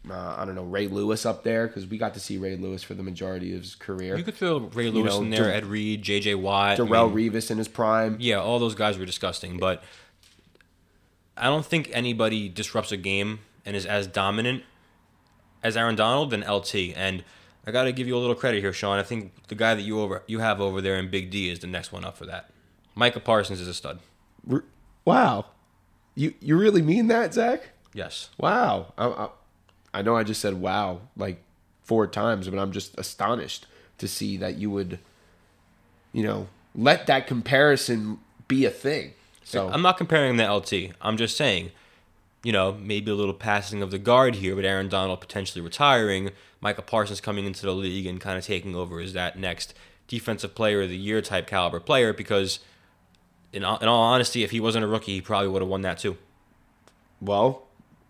uh, 0.10 0.36
I 0.38 0.46
don't 0.46 0.56
know 0.56 0.64
Ray 0.64 0.88
Lewis 0.88 1.26
up 1.26 1.44
there 1.44 1.68
because 1.68 1.88
we 1.88 1.98
got 1.98 2.14
to 2.14 2.20
see 2.20 2.38
Ray 2.38 2.56
Lewis 2.56 2.84
for 2.84 2.94
the 2.94 3.04
majority 3.04 3.54
of 3.56 3.62
his 3.62 3.76
career. 3.76 4.18
You 4.18 4.24
could 4.24 4.36
throw 4.36 4.60
Ray 4.60 4.90
Lewis 4.90 5.14
know, 5.14 5.22
in 5.22 5.30
there, 5.30 5.44
Dar- 5.44 5.52
Ed 5.52 5.66
Reed, 5.66 6.02
J.J. 6.04 6.36
Watt. 6.36 6.80
I 6.80 6.84
Darrelle 6.84 7.14
mean, 7.14 7.32
Revis 7.32 7.50
in 7.52 7.58
his 7.58 7.68
prime. 7.68 8.18
Yeah, 8.20 8.38
all 8.38 8.60
those 8.60 8.76
guys 8.76 8.98
were 8.98 9.06
disgusting, 9.06 9.58
but 9.58 9.84
I 11.38 11.46
don't 11.46 11.66
think 11.66 11.90
anybody 11.94 12.50
disrupts 12.50 12.92
a 12.92 12.98
game 12.98 13.40
and 13.66 13.76
is 13.76 13.86
as 13.86 14.08
dominant 14.08 14.64
as 15.64 15.76
Aaron 15.76 15.96
Donald 15.96 16.30
than 16.30 16.42
LT. 16.42 16.76
And 16.96 17.24
I 17.66 17.72
got 17.72 17.86
to 17.86 17.92
give 17.92 18.08
you 18.08 18.16
a 18.16 18.20
little 18.20 18.36
credit 18.36 18.62
here, 18.62 18.74
Sean. 18.74 19.00
I 19.00 19.04
think 19.04 19.48
the 19.48 19.56
guy 19.56 19.74
that 19.74 19.82
you 19.82 20.00
over 20.00 20.24
you 20.28 20.40
have 20.40 20.62
over 20.62 20.82
there 20.82 20.98
in 20.98 21.10
Big 21.10 21.32
D 21.32 21.50
is 21.50 21.60
the 21.60 21.68
next 21.68 21.92
one 21.92 22.06
up 22.06 22.18
for 22.18 22.26
that. 22.26 22.52
Micah 22.94 23.20
Parsons 23.20 23.60
is 23.60 23.68
a 23.68 23.74
stud. 23.74 24.00
Wow, 25.04 25.46
you 26.16 26.34
you 26.40 26.58
really 26.58 26.82
mean 26.82 27.08
that, 27.08 27.34
Zach? 27.34 27.70
Yes. 27.94 28.30
Wow. 28.38 28.94
I, 28.98 29.08
I, 29.08 29.30
I 29.96 30.02
know 30.02 30.18
I 30.18 30.24
just 30.24 30.42
said 30.42 30.56
wow 30.56 31.00
like 31.16 31.42
four 31.84 32.06
times, 32.06 32.50
but 32.50 32.60
I'm 32.60 32.74
just 32.74 32.98
astonished 32.98 33.66
to 33.98 34.08
see 34.08 34.36
that 34.38 34.56
you 34.58 34.70
would, 34.70 35.00
you 36.12 36.24
know, 36.24 36.48
let 36.76 37.08
that 37.08 37.28
comparison 37.28 38.20
be 38.50 38.66
a 38.66 38.70
thing. 38.70 39.14
So 39.46 39.70
I'm 39.70 39.82
not 39.82 39.98
comparing 39.98 40.36
the 40.36 40.52
LT. 40.52 40.96
I'm 41.00 41.16
just 41.16 41.38
saying, 41.38 41.72
you 42.44 42.52
know, 42.52 42.74
maybe 42.74 43.10
a 43.10 43.16
little 43.16 43.34
passing 43.34 43.82
of 43.82 43.92
the 43.92 43.98
guard 43.98 44.36
here, 44.36 44.56
with 44.56 44.66
Aaron 44.66 44.90
Donald 44.90 45.22
potentially 45.22 45.62
retiring, 45.62 46.32
Michael 46.60 46.84
Parsons 46.84 47.22
coming 47.22 47.46
into 47.46 47.62
the 47.66 47.72
league 47.72 48.06
and 48.06 48.20
kind 48.20 48.38
of 48.38 48.46
taking 48.46 48.76
over 48.76 49.00
as 49.00 49.14
that 49.14 49.40
next 49.40 49.74
defensive 50.08 50.56
player 50.56 50.82
of 50.82 50.90
the 50.90 50.98
year 50.98 51.22
type 51.22 51.48
caliber 51.48 51.80
player 51.80 52.12
because 52.12 52.60
in 53.54 53.64
all, 53.64 53.78
in 53.78 53.88
all 53.88 54.02
honesty, 54.02 54.44
if 54.44 54.52
he 54.52 54.60
wasn't 54.60 54.84
a 54.84 54.88
rookie, 54.88 55.14
he 55.14 55.22
probably 55.22 55.48
would 55.48 55.62
have 55.62 55.70
won 55.70 55.82
that 55.82 56.00
too. 56.00 56.18
well, 57.22 57.65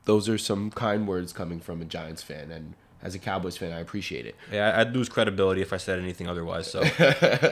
those 0.05 0.29
are 0.29 0.37
some 0.37 0.71
kind 0.71 1.07
words 1.07 1.33
coming 1.33 1.59
from 1.59 1.81
a 1.81 1.85
Giants 1.85 2.23
fan, 2.23 2.51
and 2.51 2.73
as 3.01 3.13
a 3.13 3.19
Cowboys 3.19 3.57
fan, 3.57 3.71
I 3.71 3.79
appreciate 3.79 4.25
it. 4.25 4.35
Yeah, 4.51 4.73
I'd 4.79 4.93
lose 4.93 5.09
credibility 5.09 5.61
if 5.61 5.73
I 5.73 5.77
said 5.77 5.99
anything 5.99 6.27
otherwise. 6.27 6.69
So 6.71 6.83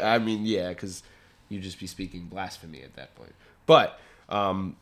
I 0.03 0.19
mean, 0.19 0.45
yeah, 0.45 0.69
because 0.69 1.03
you'd 1.49 1.63
just 1.63 1.79
be 1.79 1.87
speaking 1.87 2.25
blasphemy 2.25 2.81
at 2.81 2.95
that 2.95 3.15
point. 3.15 3.35
But 3.65 3.99
um, 4.29 4.77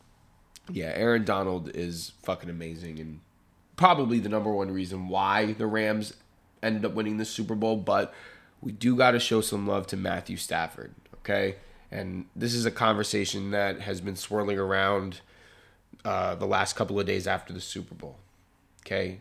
yeah, 0.70 0.92
Aaron 0.94 1.24
Donald 1.24 1.70
is 1.74 2.12
fucking 2.22 2.48
amazing 2.48 2.98
and 3.00 3.20
probably 3.76 4.18
the 4.18 4.28
number 4.28 4.50
one 4.50 4.70
reason 4.70 5.08
why 5.08 5.52
the 5.52 5.66
Rams 5.66 6.14
ended 6.62 6.84
up 6.84 6.94
winning 6.94 7.16
the 7.16 7.24
Super 7.24 7.54
Bowl. 7.54 7.76
But 7.76 8.14
we 8.60 8.72
do 8.72 8.96
got 8.96 9.12
to 9.12 9.20
show 9.20 9.40
some 9.40 9.66
love 9.66 9.86
to 9.88 9.96
Matthew 9.96 10.36
Stafford, 10.36 10.94
okay? 11.16 11.56
And 11.90 12.26
this 12.34 12.54
is 12.54 12.64
a 12.64 12.70
conversation 12.70 13.50
that 13.50 13.80
has 13.80 14.00
been 14.00 14.16
swirling 14.16 14.58
around 14.58 15.20
uh, 16.04 16.34
the 16.34 16.46
last 16.46 16.74
couple 16.76 16.98
of 16.98 17.06
days 17.06 17.26
after 17.26 17.52
the 17.52 17.60
Super 17.60 17.94
Bowl, 17.94 18.16
okay? 18.84 19.18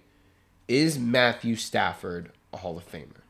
Is 0.67 0.97
Matthew 0.97 1.55
Stafford 1.55 2.31
a 2.53 2.57
Hall 2.57 2.77
of 2.77 2.89
Famer? 2.91 3.21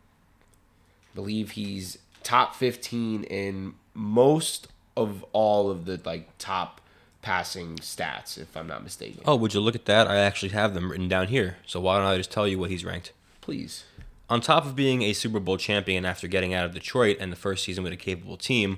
believe 1.14 1.52
he's 1.52 1.98
top 2.24 2.56
15 2.56 3.24
in 3.26 3.74
most 3.94 4.68
of 4.96 5.26
all 5.34 5.70
of 5.70 5.84
the 5.86 6.00
like 6.06 6.30
top 6.38 6.80
passing 7.22 7.76
stats 7.78 8.38
if 8.38 8.56
i'm 8.56 8.66
not 8.68 8.82
mistaken 8.82 9.22
Oh, 9.26 9.36
would 9.36 9.54
you 9.54 9.60
look 9.60 9.76
at 9.76 9.86
that? 9.86 10.08
I 10.08 10.16
actually 10.18 10.50
have 10.50 10.74
them 10.74 10.90
written 10.90 11.08
down 11.10 11.28
here. 11.28 11.58
So 11.66 11.82
why 11.82 11.98
don't 11.98 12.08
I 12.08 12.16
just 12.18 12.32
tell 12.32 12.48
you 12.48 12.58
what 12.58 12.70
he's 12.70 12.86
ranked? 12.86 13.12
please 13.42 13.84
On 14.30 14.40
top 14.40 14.66
of 14.66 14.76
being 14.76 15.02
a 15.02 15.12
Super 15.14 15.40
Bowl 15.42 15.58
champion 15.58 16.06
after 16.06 16.28
getting 16.28 16.54
out 16.54 16.66
of 16.66 16.74
Detroit 16.74 17.18
and 17.20 17.32
the 17.32 17.36
first 17.36 17.66
season 17.66 17.84
with 17.84 17.92
a 17.92 17.98
capable 17.98 18.38
team, 18.38 18.78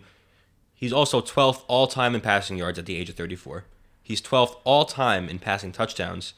he's 0.74 0.92
also 0.92 1.22
12th 1.22 1.64
all 1.68 1.86
time 1.86 2.16
in 2.16 2.22
passing 2.22 2.58
yards 2.58 2.80
at 2.80 2.88
the 2.88 2.96
age 2.98 3.10
of 3.10 3.16
34. 3.16 3.66
He's 4.04 4.22
12th 4.22 4.58
all 4.66 4.86
time 4.86 5.30
in 5.30 5.40
passing 5.40 5.72
touchdowns, 5.72 6.34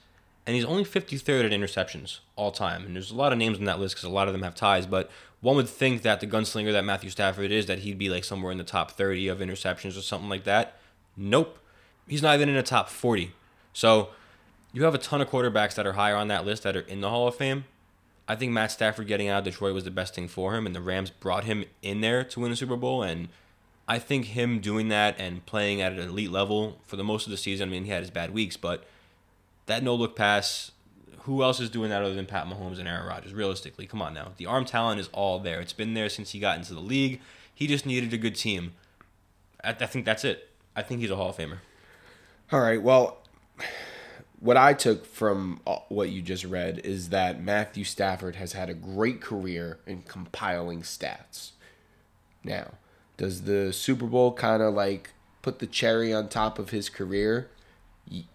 and 0.45 0.55
he's 0.55 0.63
only 0.63 0.85
53rd 0.85 1.51
in 1.51 1.59
interceptions 1.59 2.19
all 2.35 2.51
time. 2.51 2.85
And 2.85 2.95
there's 2.95 3.11
a 3.11 3.15
lot 3.15 3.31
of 3.31 3.39
names 3.39 3.57
on 3.57 3.65
that 3.65 3.79
list 3.79 3.95
because 3.95 4.07
a 4.07 4.13
lot 4.13 4.27
of 4.27 4.33
them 4.33 4.43
have 4.43 4.55
ties, 4.55 4.85
but 4.85 5.09
one 5.41 5.55
would 5.55 5.69
think 5.69 6.03
that 6.03 6.19
the 6.19 6.27
gunslinger 6.27 6.71
that 6.71 6.85
Matthew 6.85 7.09
Stafford 7.09 7.51
is, 7.51 7.65
that 7.65 7.79
he'd 7.79 7.97
be 7.97 8.09
like 8.09 8.23
somewhere 8.23 8.51
in 8.51 8.57
the 8.57 8.63
top 8.63 8.91
30 8.91 9.27
of 9.27 9.39
interceptions 9.39 9.97
or 9.97 10.01
something 10.01 10.29
like 10.29 10.43
that. 10.43 10.77
Nope. 11.17 11.59
He's 12.07 12.21
not 12.21 12.35
even 12.35 12.49
in 12.49 12.55
the 12.55 12.63
top 12.63 12.89
40. 12.89 13.31
So 13.73 14.09
you 14.73 14.83
have 14.83 14.95
a 14.95 14.99
ton 14.99 15.21
of 15.21 15.29
quarterbacks 15.29 15.75
that 15.75 15.87
are 15.87 15.93
higher 15.93 16.15
on 16.15 16.27
that 16.27 16.45
list 16.45 16.63
that 16.63 16.75
are 16.75 16.81
in 16.81 17.01
the 17.01 17.09
Hall 17.09 17.27
of 17.27 17.35
Fame. 17.35 17.65
I 18.27 18.35
think 18.35 18.51
Matt 18.51 18.71
Stafford 18.71 19.07
getting 19.07 19.27
out 19.27 19.39
of 19.39 19.43
Detroit 19.45 19.73
was 19.73 19.83
the 19.83 19.91
best 19.91 20.15
thing 20.15 20.27
for 20.27 20.55
him, 20.55 20.65
and 20.65 20.75
the 20.75 20.81
Rams 20.81 21.11
brought 21.11 21.43
him 21.43 21.65
in 21.81 22.01
there 22.01 22.23
to 22.23 22.39
win 22.39 22.51
a 22.51 22.55
Super 22.55 22.75
Bowl. 22.75 23.03
And 23.03 23.29
I 23.87 23.99
think 23.99 24.25
him 24.25 24.59
doing 24.59 24.89
that 24.89 25.15
and 25.19 25.45
playing 25.45 25.81
at 25.81 25.93
an 25.93 25.99
elite 25.99 26.31
level 26.31 26.79
for 26.85 26.95
the 26.95 27.03
most 27.03 27.27
of 27.27 27.31
the 27.31 27.37
season. 27.37 27.69
I 27.69 27.71
mean, 27.71 27.85
he 27.85 27.91
had 27.91 28.01
his 28.01 28.09
bad 28.11 28.33
weeks, 28.33 28.57
but 28.57 28.83
that 29.67 29.83
no 29.83 29.93
look 29.95 30.15
pass. 30.15 30.71
Who 31.19 31.43
else 31.43 31.59
is 31.59 31.69
doing 31.69 31.89
that 31.89 32.01
other 32.03 32.13
than 32.13 32.25
Pat 32.25 32.47
Mahomes 32.47 32.79
and 32.79 32.87
Aaron 32.87 33.07
Rodgers? 33.07 33.33
Realistically, 33.33 33.85
come 33.87 34.01
on 34.01 34.13
now. 34.13 34.31
The 34.37 34.45
arm 34.45 34.65
talent 34.65 34.99
is 34.99 35.09
all 35.11 35.39
there. 35.39 35.59
It's 35.59 35.73
been 35.73 35.93
there 35.93 36.09
since 36.09 36.31
he 36.31 36.39
got 36.39 36.57
into 36.57 36.73
the 36.73 36.79
league. 36.79 37.19
He 37.53 37.67
just 37.67 37.85
needed 37.85 38.13
a 38.13 38.17
good 38.17 38.35
team. 38.35 38.73
I, 39.63 39.69
I 39.69 39.85
think 39.85 40.05
that's 40.05 40.23
it. 40.23 40.49
I 40.75 40.81
think 40.81 41.01
he's 41.01 41.09
a 41.11 41.15
Hall 41.15 41.29
of 41.29 41.37
Famer. 41.37 41.59
all 42.51 42.59
right 42.59 42.81
well 42.83 43.17
what 44.39 44.57
i 44.57 44.73
took 44.73 45.05
from 45.05 45.59
uh, 45.65 45.77
what 45.89 46.09
you 46.09 46.21
just 46.21 46.43
read 46.43 46.79
is 46.83 47.09
that 47.09 47.41
matthew 47.41 47.83
stafford 47.83 48.35
has 48.35 48.53
had 48.53 48.69
a 48.69 48.73
great 48.73 49.19
career 49.21 49.79
in 49.87 50.01
compiling 50.03 50.81
stats 50.81 51.51
now 52.43 52.71
does 53.17 53.43
the 53.43 53.71
super 53.73 54.05
bowl 54.05 54.33
kind 54.33 54.61
of 54.61 54.73
like 54.73 55.11
put 55.41 55.59
the 55.59 55.67
cherry 55.67 56.13
on 56.13 56.29
top 56.29 56.59
of 56.59 56.69
his 56.69 56.89
career? 56.89 57.49
Y- 58.09 58.25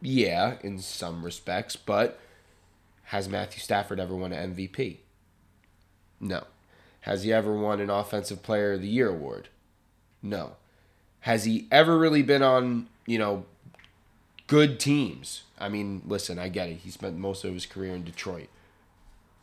yeah 0.00 0.56
in 0.62 0.78
some 0.78 1.24
respects 1.24 1.76
but 1.76 2.20
has 3.04 3.26
matthew 3.26 3.58
stafford 3.58 3.98
ever 3.98 4.14
won 4.14 4.34
an 4.34 4.54
mvp 4.54 4.98
no. 6.24 6.44
Has 7.02 7.22
he 7.22 7.32
ever 7.32 7.54
won 7.54 7.80
an 7.80 7.90
offensive 7.90 8.42
player 8.42 8.72
of 8.72 8.80
the 8.80 8.88
year 8.88 9.10
award? 9.10 9.48
No. 10.22 10.56
Has 11.20 11.44
he 11.44 11.66
ever 11.70 11.98
really 11.98 12.22
been 12.22 12.42
on 12.42 12.88
you 13.06 13.18
know 13.18 13.44
good 14.46 14.80
teams? 14.80 15.42
I 15.58 15.68
mean 15.68 16.02
listen 16.06 16.38
i 16.38 16.48
get 16.48 16.70
it. 16.70 16.78
He 16.78 16.90
spent 16.90 17.18
most 17.18 17.44
of 17.44 17.52
his 17.52 17.66
career 17.66 17.94
in 17.94 18.04
detroit. 18.04 18.48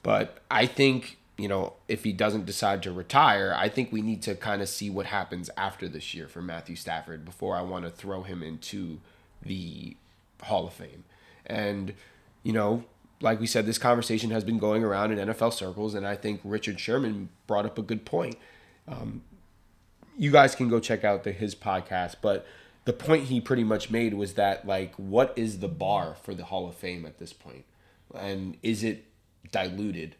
But 0.04 0.40
i 0.50 0.66
think 0.66 1.20
you 1.42 1.48
know 1.48 1.74
if 1.88 2.04
he 2.04 2.14
doesn't 2.14 2.46
decide 2.46 2.84
to 2.84 2.92
retire 2.92 3.54
i 3.58 3.68
think 3.68 3.92
we 3.92 4.02
need 4.02 4.22
to 4.22 4.36
kind 4.36 4.62
of 4.62 4.70
see 4.70 4.90
what 4.90 5.08
happens 5.08 5.50
after 5.58 5.88
this 5.88 6.14
year 6.14 6.28
for 6.28 6.42
matthew 6.42 6.76
stafford 6.76 7.26
before 7.26 7.56
i 7.56 7.62
want 7.62 7.84
to 7.84 7.90
throw 7.92 8.24
him 8.24 8.44
into 8.44 9.00
the 9.44 9.96
hall 10.44 10.68
of 10.68 10.74
fame. 10.74 11.04
And 11.46 11.94
you 12.44 12.54
know 12.54 12.84
like 13.22 13.40
we 13.40 13.48
said 13.48 13.66
this 13.66 13.78
conversation 13.78 14.32
has 14.32 14.44
been 14.44 14.58
going 14.58 14.84
around 14.84 15.12
in 15.12 15.30
nfl 15.30 15.54
circles 15.54 15.94
and 15.94 16.08
i 16.08 16.16
think 16.16 16.42
richard 16.44 16.80
sherman 16.80 17.30
brought 17.48 17.66
up 17.66 17.78
a 17.78 17.84
good 17.84 18.06
point. 18.06 18.38
Um, 18.88 19.22
you 20.18 20.32
guys 20.32 20.56
can 20.56 20.70
go 20.70 20.80
check 20.80 21.04
out 21.04 21.24
the, 21.24 21.32
his 21.32 21.56
podcast 21.56 22.16
but 22.22 22.46
the 22.86 22.94
point 22.94 23.26
he 23.26 23.40
pretty 23.40 23.64
much 23.64 23.92
made 23.92 24.14
was 24.14 24.34
that 24.34 24.66
like 24.66 24.94
what 24.96 25.34
is 25.36 25.60
the 25.60 25.68
bar 25.68 26.16
for 26.22 26.34
the 26.34 26.46
hall 26.46 26.68
of 26.68 26.76
fame 26.76 27.06
at 27.06 27.20
this 27.20 27.34
point? 27.34 27.66
And 28.14 28.58
is 28.64 28.84
it 28.84 29.06
diluted 29.52 30.16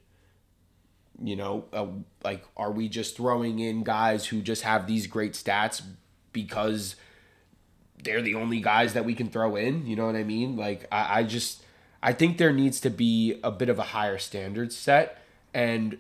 you 1.24 1.36
know 1.36 1.66
uh, 1.74 1.88
like 2.24 2.44
are 2.58 2.72
we 2.72 2.90
just 2.90 3.16
throwing 3.16 3.60
in 3.60 3.84
guys 3.84 4.28
who 4.28 4.42
just 4.42 4.64
have 4.64 4.88
these 4.88 5.08
great 5.08 5.34
stats 5.34 5.82
because 6.34 6.96
they're 8.04 8.22
the 8.22 8.36
only 8.36 8.60
guys 8.60 8.94
that 8.94 9.06
we 9.06 9.14
can 9.14 9.30
throw 9.30 9.56
in 9.56 9.86
you 9.86 9.96
know 9.96 10.06
what 10.06 10.16
i 10.16 10.24
mean 10.24 10.56
like 10.56 10.88
i, 10.92 11.20
I 11.20 11.24
just 11.24 11.64
i 12.02 12.14
think 12.14 12.38
there 12.38 12.54
needs 12.54 12.80
to 12.82 12.90
be 12.90 13.40
a 13.44 13.52
bit 13.52 13.70
of 13.70 13.80
a 13.80 13.84
higher 13.84 14.18
standard 14.18 14.74
set 14.74 15.22
and 15.54 15.98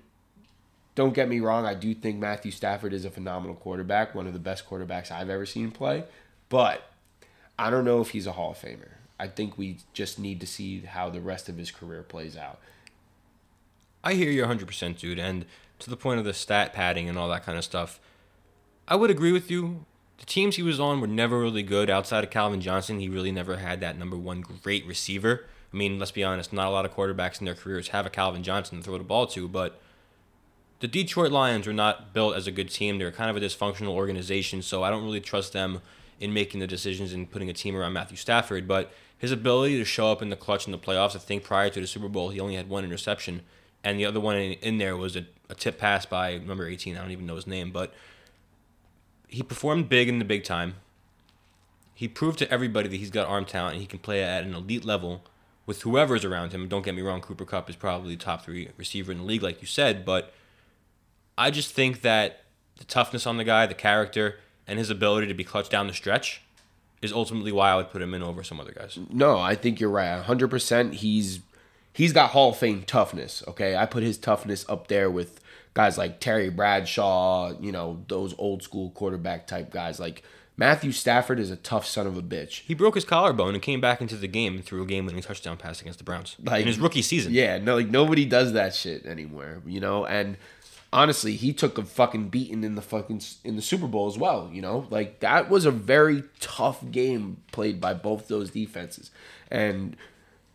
don't 0.95 1.13
get 1.13 1.29
me 1.29 1.39
wrong, 1.39 1.65
I 1.65 1.73
do 1.73 1.93
think 1.93 2.19
Matthew 2.19 2.51
Stafford 2.51 2.93
is 2.93 3.05
a 3.05 3.09
phenomenal 3.09 3.55
quarterback, 3.55 4.13
one 4.13 4.27
of 4.27 4.33
the 4.33 4.39
best 4.39 4.69
quarterbacks 4.69 5.11
I've 5.11 5.29
ever 5.29 5.45
seen 5.45 5.71
play. 5.71 6.03
But 6.49 6.83
I 7.57 7.69
don't 7.69 7.85
know 7.85 8.01
if 8.01 8.09
he's 8.09 8.27
a 8.27 8.33
Hall 8.33 8.51
of 8.51 8.57
Famer. 8.57 8.89
I 9.19 9.27
think 9.27 9.57
we 9.57 9.77
just 9.93 10.19
need 10.19 10.39
to 10.41 10.47
see 10.47 10.81
how 10.81 11.09
the 11.09 11.21
rest 11.21 11.47
of 11.47 11.57
his 11.57 11.71
career 11.71 12.03
plays 12.03 12.35
out. 12.35 12.59
I 14.03 14.13
hear 14.13 14.31
you 14.31 14.43
100%, 14.43 14.97
dude. 14.97 15.19
And 15.19 15.45
to 15.79 15.89
the 15.89 15.97
point 15.97 16.19
of 16.19 16.25
the 16.25 16.33
stat 16.33 16.73
padding 16.73 17.07
and 17.09 17.17
all 17.17 17.29
that 17.29 17.45
kind 17.45 17.57
of 17.57 17.63
stuff, 17.63 17.99
I 18.87 18.95
would 18.95 19.11
agree 19.11 19.31
with 19.31 19.49
you. 19.51 19.85
The 20.17 20.25
teams 20.25 20.55
he 20.55 20.63
was 20.63 20.79
on 20.79 21.01
were 21.01 21.07
never 21.07 21.39
really 21.39 21.63
good. 21.63 21.89
Outside 21.89 22.23
of 22.23 22.29
Calvin 22.29 22.61
Johnson, 22.61 22.99
he 22.99 23.09
really 23.09 23.31
never 23.31 23.57
had 23.57 23.79
that 23.81 23.97
number 23.97 24.17
one 24.17 24.41
great 24.41 24.85
receiver. 24.85 25.45
I 25.73 25.77
mean, 25.77 25.97
let's 25.97 26.11
be 26.11 26.23
honest, 26.23 26.51
not 26.51 26.67
a 26.67 26.71
lot 26.71 26.85
of 26.85 26.93
quarterbacks 26.93 27.39
in 27.39 27.45
their 27.45 27.55
careers 27.55 27.89
have 27.89 28.05
a 28.05 28.09
Calvin 28.09 28.43
Johnson 28.43 28.77
to 28.77 28.83
throw 28.83 28.97
the 28.97 29.03
ball 29.03 29.25
to, 29.27 29.47
but 29.47 29.81
the 30.79 30.87
Detroit 30.87 31.31
Lions 31.31 31.65
were 31.65 31.73
not 31.73 32.13
built 32.13 32.35
as 32.35 32.47
a 32.47 32.51
good 32.51 32.69
team. 32.69 32.97
They're 32.97 33.11
kind 33.11 33.29
of 33.29 33.41
a 33.41 33.45
dysfunctional 33.45 33.89
organization, 33.89 34.61
so 34.61 34.83
I 34.83 34.89
don't 34.89 35.03
really 35.03 35.21
trust 35.21 35.53
them 35.53 35.81
in 36.19 36.33
making 36.33 36.59
the 36.59 36.67
decisions 36.67 37.13
and 37.13 37.29
putting 37.29 37.49
a 37.49 37.53
team 37.53 37.75
around 37.75 37.93
Matthew 37.93 38.17
Stafford. 38.17 38.67
But 38.67 38.91
his 39.17 39.31
ability 39.31 39.77
to 39.77 39.85
show 39.85 40.11
up 40.11 40.21
in 40.21 40.29
the 40.29 40.35
clutch 40.35 40.65
in 40.65 40.71
the 40.71 40.77
playoffs, 40.77 41.15
I 41.15 41.19
think 41.19 41.43
prior 41.43 41.69
to 41.69 41.79
the 41.79 41.87
Super 41.87 42.09
Bowl, 42.09 42.29
he 42.29 42.39
only 42.39 42.55
had 42.55 42.67
one 42.67 42.83
interception. 42.83 43.41
And 43.83 43.99
the 43.99 44.05
other 44.05 44.19
one 44.19 44.37
in, 44.37 44.53
in 44.53 44.77
there 44.77 44.95
was 44.95 45.15
a, 45.15 45.25
a 45.49 45.55
tip 45.55 45.77
pass 45.77 46.05
by 46.05 46.37
number 46.37 46.67
18. 46.67 46.95
I 46.95 47.01
don't 47.01 47.11
even 47.11 47.25
know 47.25 47.35
his 47.35 47.47
name, 47.47 47.71
but 47.71 47.93
he 49.27 49.41
performed 49.41 49.89
big 49.89 50.09
in 50.09 50.19
the 50.19 50.25
big 50.25 50.43
time. 50.43 50.75
He 51.93 52.07
proved 52.07 52.39
to 52.39 52.51
everybody 52.51 52.89
that 52.89 52.97
he's 52.97 53.11
got 53.11 53.27
arm 53.27 53.45
talent 53.45 53.73
and 53.73 53.81
he 53.81 53.87
can 53.87 53.99
play 53.99 54.23
at 54.23 54.43
an 54.43 54.53
elite 54.53 54.85
level 54.85 55.23
with 55.65 55.83
whoever's 55.83 56.25
around 56.25 56.51
him. 56.51 56.67
Don't 56.67 56.83
get 56.83 56.95
me 56.95 57.01
wrong, 57.01 57.21
Cooper 57.21 57.45
Kupp 57.45 57.69
is 57.69 57.75
probably 57.75 58.15
the 58.15 58.23
top 58.23 58.43
three 58.43 58.69
receiver 58.77 59.11
in 59.11 59.19
the 59.19 59.23
league, 59.23 59.43
like 59.43 59.61
you 59.61 59.67
said, 59.67 60.03
but 60.03 60.33
I 61.37 61.51
just 61.51 61.73
think 61.73 62.01
that 62.01 62.41
the 62.77 62.83
toughness 62.83 63.25
on 63.27 63.37
the 63.37 63.43
guy, 63.43 63.65
the 63.67 63.73
character, 63.73 64.39
and 64.67 64.79
his 64.79 64.89
ability 64.89 65.27
to 65.27 65.33
be 65.33 65.43
clutch 65.43 65.69
down 65.69 65.87
the 65.87 65.93
stretch 65.93 66.41
is 67.01 67.13
ultimately 67.13 67.51
why 67.51 67.71
I 67.71 67.75
would 67.75 67.89
put 67.89 68.01
him 68.01 68.13
in 68.13 68.21
over 68.21 68.43
some 68.43 68.59
other 68.59 68.73
guys. 68.73 68.97
No, 69.09 69.39
I 69.39 69.55
think 69.55 69.79
you're 69.79 69.89
right. 69.89 70.23
100%. 70.23 70.93
He's 70.93 71.39
he's 71.93 72.13
got 72.13 72.31
Hall 72.31 72.49
of 72.51 72.57
Fame 72.57 72.83
toughness, 72.83 73.43
okay? 73.47 73.75
I 73.75 73.85
put 73.85 74.03
his 74.03 74.17
toughness 74.17 74.65
up 74.69 74.87
there 74.87 75.09
with 75.09 75.39
guys 75.73 75.97
like 75.97 76.19
Terry 76.19 76.49
Bradshaw, 76.49 77.53
you 77.59 77.71
know, 77.71 78.03
those 78.07 78.33
old 78.37 78.63
school 78.63 78.89
quarterback 78.91 79.47
type 79.47 79.71
guys 79.71 79.99
like 79.99 80.23
Matthew 80.57 80.91
Stafford 80.91 81.39
is 81.39 81.49
a 81.49 81.55
tough 81.55 81.85
son 81.85 82.05
of 82.05 82.17
a 82.17 82.21
bitch. 82.21 82.61
He 82.61 82.73
broke 82.73 82.95
his 82.95 83.05
collarbone 83.05 83.53
and 83.53 83.63
came 83.63 83.81
back 83.81 84.01
into 84.01 84.15
the 84.17 84.27
game 84.27 84.55
and 84.55 84.63
threw 84.65 84.83
a 84.83 84.85
game-winning 84.85 85.21
touchdown 85.21 85.57
pass 85.57 85.81
against 85.81 85.97
the 85.99 86.03
Browns 86.03 86.35
Like- 86.43 86.61
in 86.61 86.67
his 86.67 86.77
rookie 86.79 87.01
season. 87.01 87.33
Yeah, 87.33 87.57
no, 87.57 87.77
like 87.77 87.87
nobody 87.89 88.25
does 88.25 88.53
that 88.53 88.75
shit 88.75 89.05
anymore, 89.05 89.61
you 89.65 89.79
know. 89.79 90.05
And 90.05 90.37
honestly, 90.93 91.35
he 91.35 91.53
took 91.53 91.77
a 91.77 91.83
fucking 91.83 92.29
beating 92.29 92.63
in 92.63 92.75
the 92.75 92.81
fucking 92.81 93.21
in 93.45 93.55
the 93.55 93.61
Super 93.61 93.87
Bowl 93.87 94.07
as 94.07 94.17
well, 94.17 94.49
you 94.53 94.61
know. 94.61 94.85
Like 94.89 95.21
that 95.21 95.49
was 95.49 95.65
a 95.65 95.71
very 95.71 96.23
tough 96.41 96.83
game 96.91 97.37
played 97.53 97.79
by 97.79 97.93
both 97.93 98.27
those 98.27 98.51
defenses, 98.51 99.09
and 99.49 99.95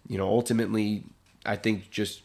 you 0.06 0.18
know, 0.18 0.28
ultimately, 0.28 1.04
I 1.46 1.56
think 1.56 1.90
just 1.90 2.22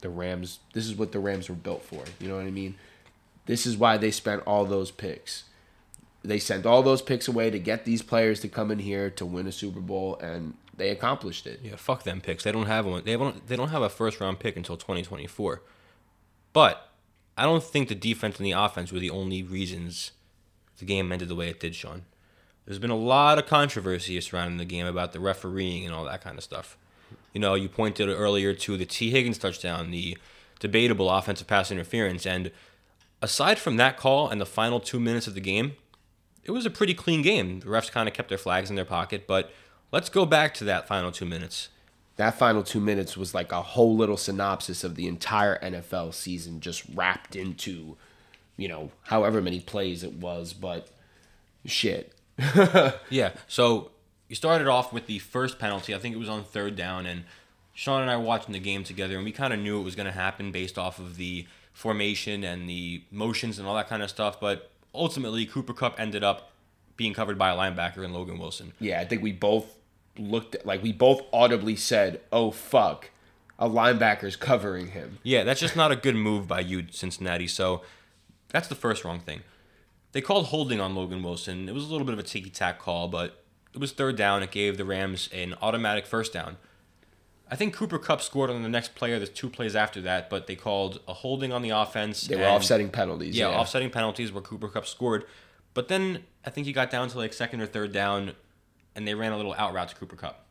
the 0.00 0.08
Rams. 0.08 0.60
This 0.72 0.86
is 0.86 0.94
what 0.94 1.12
the 1.12 1.20
Rams 1.20 1.48
were 1.48 1.54
built 1.54 1.82
for. 1.82 2.02
You 2.20 2.28
know 2.28 2.36
what 2.36 2.46
I 2.46 2.50
mean? 2.50 2.76
This 3.46 3.66
is 3.66 3.76
why 3.76 3.96
they 3.96 4.10
spent 4.10 4.42
all 4.46 4.64
those 4.64 4.90
picks. 4.90 5.44
They 6.22 6.38
sent 6.38 6.66
all 6.66 6.82
those 6.82 7.00
picks 7.00 7.28
away 7.28 7.50
to 7.50 7.58
get 7.58 7.84
these 7.84 8.02
players 8.02 8.40
to 8.40 8.48
come 8.48 8.70
in 8.70 8.80
here 8.80 9.08
to 9.10 9.24
win 9.24 9.46
a 9.46 9.52
Super 9.52 9.80
Bowl, 9.80 10.16
and 10.16 10.54
they 10.76 10.90
accomplished 10.90 11.46
it. 11.46 11.60
Yeah, 11.62 11.76
fuck 11.76 12.02
them 12.02 12.20
picks. 12.20 12.44
They 12.44 12.52
don't 12.52 12.66
have 12.66 12.86
one. 12.86 13.04
They 13.04 13.16
don't. 13.16 13.46
They 13.46 13.56
don't 13.56 13.70
have 13.70 13.82
a 13.82 13.88
first 13.88 14.20
round 14.20 14.38
pick 14.38 14.56
until 14.56 14.76
2024. 14.76 15.62
But 16.52 16.90
I 17.36 17.44
don't 17.44 17.62
think 17.62 17.88
the 17.88 17.94
defense 17.94 18.38
and 18.38 18.46
the 18.46 18.52
offense 18.52 18.92
were 18.92 18.98
the 18.98 19.10
only 19.10 19.42
reasons 19.42 20.12
the 20.78 20.84
game 20.84 21.12
ended 21.12 21.28
the 21.28 21.34
way 21.34 21.48
it 21.48 21.60
did, 21.60 21.74
Sean. 21.74 22.02
There's 22.64 22.78
been 22.78 22.90
a 22.90 22.96
lot 22.96 23.38
of 23.38 23.46
controversy 23.46 24.20
surrounding 24.20 24.58
the 24.58 24.64
game 24.64 24.86
about 24.86 25.12
the 25.12 25.20
refereeing 25.20 25.86
and 25.86 25.94
all 25.94 26.04
that 26.04 26.22
kind 26.22 26.36
of 26.36 26.44
stuff. 26.44 26.76
You 27.32 27.40
know, 27.40 27.54
you 27.54 27.68
pointed 27.68 28.08
earlier 28.08 28.54
to 28.54 28.76
the 28.76 28.86
Tee 28.86 29.10
Higgins 29.10 29.38
touchdown, 29.38 29.90
the 29.90 30.16
debatable 30.60 31.10
offensive 31.10 31.46
pass 31.46 31.70
interference, 31.70 32.26
and 32.26 32.50
aside 33.22 33.58
from 33.58 33.76
that 33.76 33.96
call 33.96 34.28
and 34.28 34.40
the 34.40 34.46
final 34.46 34.80
two 34.80 34.98
minutes 35.00 35.26
of 35.26 35.34
the 35.34 35.40
game, 35.40 35.72
it 36.44 36.50
was 36.52 36.66
a 36.66 36.70
pretty 36.70 36.94
clean 36.94 37.22
game. 37.22 37.60
The 37.60 37.66
refs 37.66 37.90
kind 37.90 38.08
of 38.08 38.14
kept 38.14 38.28
their 38.28 38.38
flags 38.38 38.70
in 38.70 38.76
their 38.76 38.84
pocket, 38.84 39.26
but 39.26 39.52
let's 39.92 40.08
go 40.08 40.24
back 40.26 40.54
to 40.54 40.64
that 40.64 40.88
final 40.88 41.12
two 41.12 41.26
minutes. 41.26 41.68
that 42.16 42.36
final 42.38 42.62
two 42.64 42.80
minutes 42.80 43.16
was 43.16 43.34
like 43.34 43.52
a 43.52 43.62
whole 43.62 43.94
little 43.96 44.16
synopsis 44.16 44.82
of 44.82 44.94
the 44.96 45.06
entire 45.06 45.58
NFL 45.60 46.14
season, 46.14 46.60
just 46.60 46.82
wrapped 46.94 47.36
into, 47.36 47.96
you 48.56 48.66
know, 48.66 48.90
however 49.04 49.40
many 49.40 49.60
plays 49.60 50.02
it 50.02 50.14
was. 50.14 50.52
But 50.52 50.88
shit, 51.66 52.12
Yeah. 53.10 53.32
So 53.46 53.90
you 54.28 54.36
started 54.36 54.66
off 54.68 54.92
with 54.92 55.06
the 55.06 55.18
first 55.18 55.58
penalty. 55.58 55.94
I 55.94 55.98
think 55.98 56.14
it 56.14 56.18
was 56.18 56.28
on 56.28 56.44
third 56.44 56.76
down, 56.76 57.06
and 57.06 57.24
Sean 57.74 58.02
and 58.02 58.10
I 58.10 58.16
were 58.16 58.24
watching 58.24 58.52
the 58.52 58.60
game 58.60 58.84
together, 58.84 59.16
and 59.16 59.24
we 59.24 59.32
kind 59.32 59.52
of 59.52 59.58
knew 59.58 59.80
it 59.80 59.84
was 59.84 59.94
going 59.94 60.06
to 60.06 60.12
happen 60.12 60.52
based 60.52 60.78
off 60.78 60.98
of 60.98 61.16
the 61.16 61.46
formation 61.72 62.44
and 62.44 62.68
the 62.68 63.02
motions 63.10 63.58
and 63.58 63.66
all 63.66 63.74
that 63.76 63.88
kind 63.88 64.02
of 64.02 64.10
stuff. 64.10 64.40
But 64.40 64.70
ultimately, 64.94 65.46
Cooper 65.46 65.72
Kupp 65.72 65.98
ended 65.98 66.22
up 66.24 66.50
being 66.96 67.14
covered 67.14 67.38
by 67.38 67.50
a 67.50 67.56
linebacker 67.56 68.04
and 68.04 68.12
Logan 68.12 68.38
Wilson. 68.38 68.72
yeah, 68.80 69.00
I 69.00 69.04
think 69.04 69.22
we 69.22 69.32
both 69.32 69.76
looked 70.18 70.56
at, 70.56 70.66
like 70.66 70.82
we 70.82 70.92
both 70.92 71.22
audibly 71.32 71.76
said, 71.76 72.20
"Oh 72.32 72.50
fuck." 72.50 73.10
A 73.60 73.68
linebacker's 73.68 74.36
covering 74.36 74.92
him. 74.92 75.18
Yeah, 75.24 75.42
that's 75.42 75.58
just 75.58 75.74
not 75.74 75.90
a 75.90 75.96
good 75.96 76.14
move 76.14 76.46
by 76.46 76.60
you, 76.60 76.86
Cincinnati. 76.92 77.48
So 77.48 77.82
that's 78.50 78.68
the 78.68 78.76
first 78.76 79.04
wrong 79.04 79.18
thing. 79.18 79.40
They 80.12 80.20
called 80.20 80.46
holding 80.46 80.80
on 80.80 80.94
Logan 80.94 81.24
Wilson. 81.24 81.68
It 81.68 81.74
was 81.74 81.84
a 81.84 81.88
little 81.88 82.04
bit 82.04 82.12
of 82.12 82.20
a 82.20 82.22
ticky 82.22 82.50
tack 82.50 82.78
call, 82.78 83.08
but 83.08 83.42
it 83.78 83.80
was 83.80 83.92
third 83.92 84.16
down. 84.16 84.42
It 84.42 84.50
gave 84.50 84.76
the 84.76 84.84
Rams 84.84 85.28
an 85.32 85.54
automatic 85.62 86.04
first 86.04 86.32
down. 86.32 86.56
I 87.48 87.54
think 87.54 87.74
Cooper 87.74 87.96
Kupp 88.00 88.20
scored 88.20 88.50
on 88.50 88.64
the 88.64 88.68
next 88.68 88.96
play 88.96 89.12
or 89.12 89.20
the 89.20 89.26
two 89.28 89.48
plays 89.48 89.76
after 89.76 90.00
that, 90.00 90.28
but 90.28 90.48
they 90.48 90.56
called 90.56 91.00
a 91.06 91.14
holding 91.14 91.52
on 91.52 91.62
the 91.62 91.70
offense. 91.70 92.22
They 92.22 92.34
were 92.34 92.42
and- 92.42 92.56
offsetting 92.56 92.90
penalties. 92.90 93.36
Yeah, 93.36 93.50
Yeah, 93.50 93.56
offsetting 93.58 93.90
penalties 93.90 94.32
where 94.32 94.42
Cooper 94.42 94.68
Kupp 94.68 94.84
scored. 94.84 95.26
But 95.74 95.86
then 95.86 96.24
I 96.44 96.50
think 96.50 96.66
he 96.66 96.72
got 96.72 96.90
down 96.90 97.08
to 97.10 97.18
like 97.18 97.32
second 97.32 97.60
or 97.60 97.66
third 97.66 97.92
down, 97.92 98.32
and 98.96 99.06
they 99.06 99.14
ran 99.14 99.30
a 99.30 99.36
little 99.36 99.54
out 99.56 99.72
route 99.72 99.90
to 99.90 99.94
Cooper 99.94 100.16
Kupp. 100.16 100.44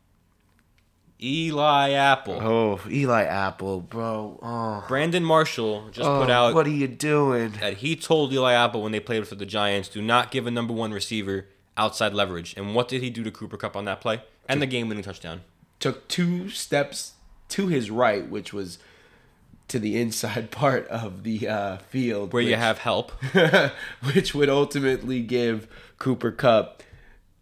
Eli 1.22 1.92
Apple. 1.92 2.40
Oh, 2.42 2.80
Eli 2.90 3.24
Apple, 3.24 3.82
bro. 3.82 4.40
Oh, 4.42 4.86
Brandon 4.88 5.24
Marshall 5.26 5.90
just 5.92 6.08
oh 6.08 6.22
put 6.22 6.30
out 6.30 6.54
what 6.54 6.66
are 6.66 6.70
you 6.70 6.88
doing? 6.88 7.52
that 7.60 7.78
he 7.78 7.98
told 7.98 8.32
Eli 8.32 8.54
Apple 8.54 8.84
when 8.84 8.94
they 8.94 9.02
played 9.02 9.28
for 9.28 9.36
the 9.36 9.46
Giants, 9.46 9.90
do 9.90 10.02
not 10.02 10.32
give 10.32 10.48
a 10.48 10.52
number 10.52 10.74
one 10.74 10.94
receiver 10.94 11.48
outside 11.78 12.14
leverage. 12.14 12.54
And 12.58 12.76
what 12.76 12.88
did 12.88 13.02
he 13.02 13.10
do 13.10 13.24
to 13.24 13.32
Cooper 13.32 13.58
Kupp 13.58 13.76
on 13.76 13.86
that 13.86 14.02
play? 14.02 14.22
And 14.50 14.62
the 14.62 14.66
game 14.66 14.90
winning 14.90 15.04
touchdown. 15.04 15.42
Took 15.80 16.08
two 16.08 16.50
steps 16.50 17.14
to 17.50 17.68
his 17.68 17.92
right, 17.92 18.28
which 18.28 18.54
was 18.54 18.80
to 19.68 19.80
the 19.80 20.00
inside 20.00 20.52
part 20.52 20.88
of 20.88 21.24
the 21.24 21.48
uh, 21.48 21.78
field, 21.78 22.34
Where 22.34 22.42
you 22.42 22.56
have 22.56 22.80
help. 22.80 23.12
which 24.14 24.34
would 24.34 24.50
ultimately 24.50 25.22
give 25.22 25.68
Cooper 26.00 26.32
Kupp 26.32 26.84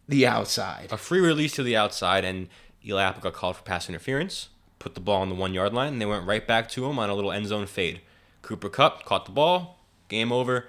the 0.08 0.28
outside. 0.28 0.90
A 0.92 0.98
free 0.98 1.20
release 1.20 1.54
to 1.54 1.64
the 1.64 1.76
outside, 1.76 2.24
and 2.24 2.48
Eli 2.86 3.04
Apple 3.04 3.22
got 3.22 3.34
called 3.34 3.58
for 3.58 3.64
pass 3.64 3.90
interference, 3.90 4.50
put 4.80 4.94
the 4.94 5.00
ball 5.00 5.22
on 5.22 5.30
the 5.30 5.36
one 5.36 5.54
yard 5.54 5.74
line, 5.74 5.94
and 5.94 6.02
they 6.02 6.06
went 6.06 6.28
right 6.28 6.46
back 6.46 6.70
to 6.70 6.86
him 6.86 7.00
on 7.00 7.10
a 7.10 7.16
little 7.16 7.32
end 7.32 7.48
zone 7.48 7.66
fade. 7.66 8.02
Cooper 8.42 8.70
Kupp 8.70 9.06
caught 9.06 9.26
the 9.26 9.32
ball, 9.32 9.80
game 10.08 10.32
over. 10.32 10.68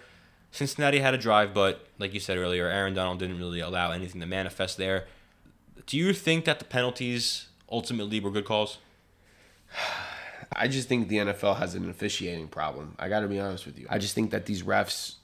Cincinnati 0.57 1.01
had 1.01 1.13
a 1.13 1.19
drive, 1.19 1.53
but 1.53 1.87
like 1.99 2.15
you 2.15 2.21
said 2.21 2.39
earlier, 2.39 2.67
Aaron 2.67 2.95
Donald 2.95 3.19
didn't 3.19 3.37
really 3.37 3.61
allow 3.61 3.91
anything 3.91 4.23
to 4.23 4.27
manifest 4.27 4.79
there. 4.79 5.05
Do 5.85 5.99
you 5.99 6.15
think 6.15 6.47
that 6.47 6.61
the 6.61 6.65
penalties 6.65 7.49
ultimately 7.71 8.21
were 8.21 8.31
good 8.31 8.47
calls? 8.47 8.79
I 10.57 10.69
just 10.69 10.89
think 10.89 11.09
the 11.09 11.19
NFL 11.19 11.59
has 11.59 11.75
an 11.75 11.91
officiating 11.91 12.49
problem. 12.49 12.95
I 12.99 13.11
got 13.11 13.21
to 13.21 13.29
be 13.29 13.39
honest 13.39 13.67
with 13.67 13.79
you. 13.79 13.87
I 13.91 13.99
just 13.99 14.15
think 14.15 14.31
that 14.31 14.47
these 14.47 14.63
refs 14.63 15.17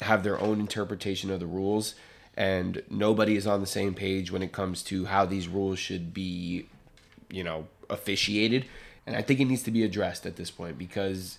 have 0.00 0.24
their 0.24 0.40
own 0.40 0.58
interpretation 0.58 1.30
of 1.30 1.38
the 1.38 1.46
rules, 1.46 1.94
and 2.36 2.82
nobody 2.90 3.36
is 3.36 3.46
on 3.46 3.60
the 3.60 3.68
same 3.68 3.94
page 3.94 4.32
when 4.32 4.42
it 4.42 4.50
comes 4.50 4.82
to 4.84 5.04
how 5.04 5.24
these 5.24 5.46
rules 5.46 5.78
should 5.78 6.12
be, 6.12 6.66
you 7.30 7.44
know, 7.44 7.68
officiated. 7.88 8.64
And 9.06 9.14
I 9.14 9.22
think 9.22 9.38
it 9.38 9.44
needs 9.44 9.62
to 9.64 9.70
be 9.70 9.84
addressed 9.84 10.26
at 10.26 10.34
this 10.34 10.50
point 10.50 10.78
because 10.78 11.38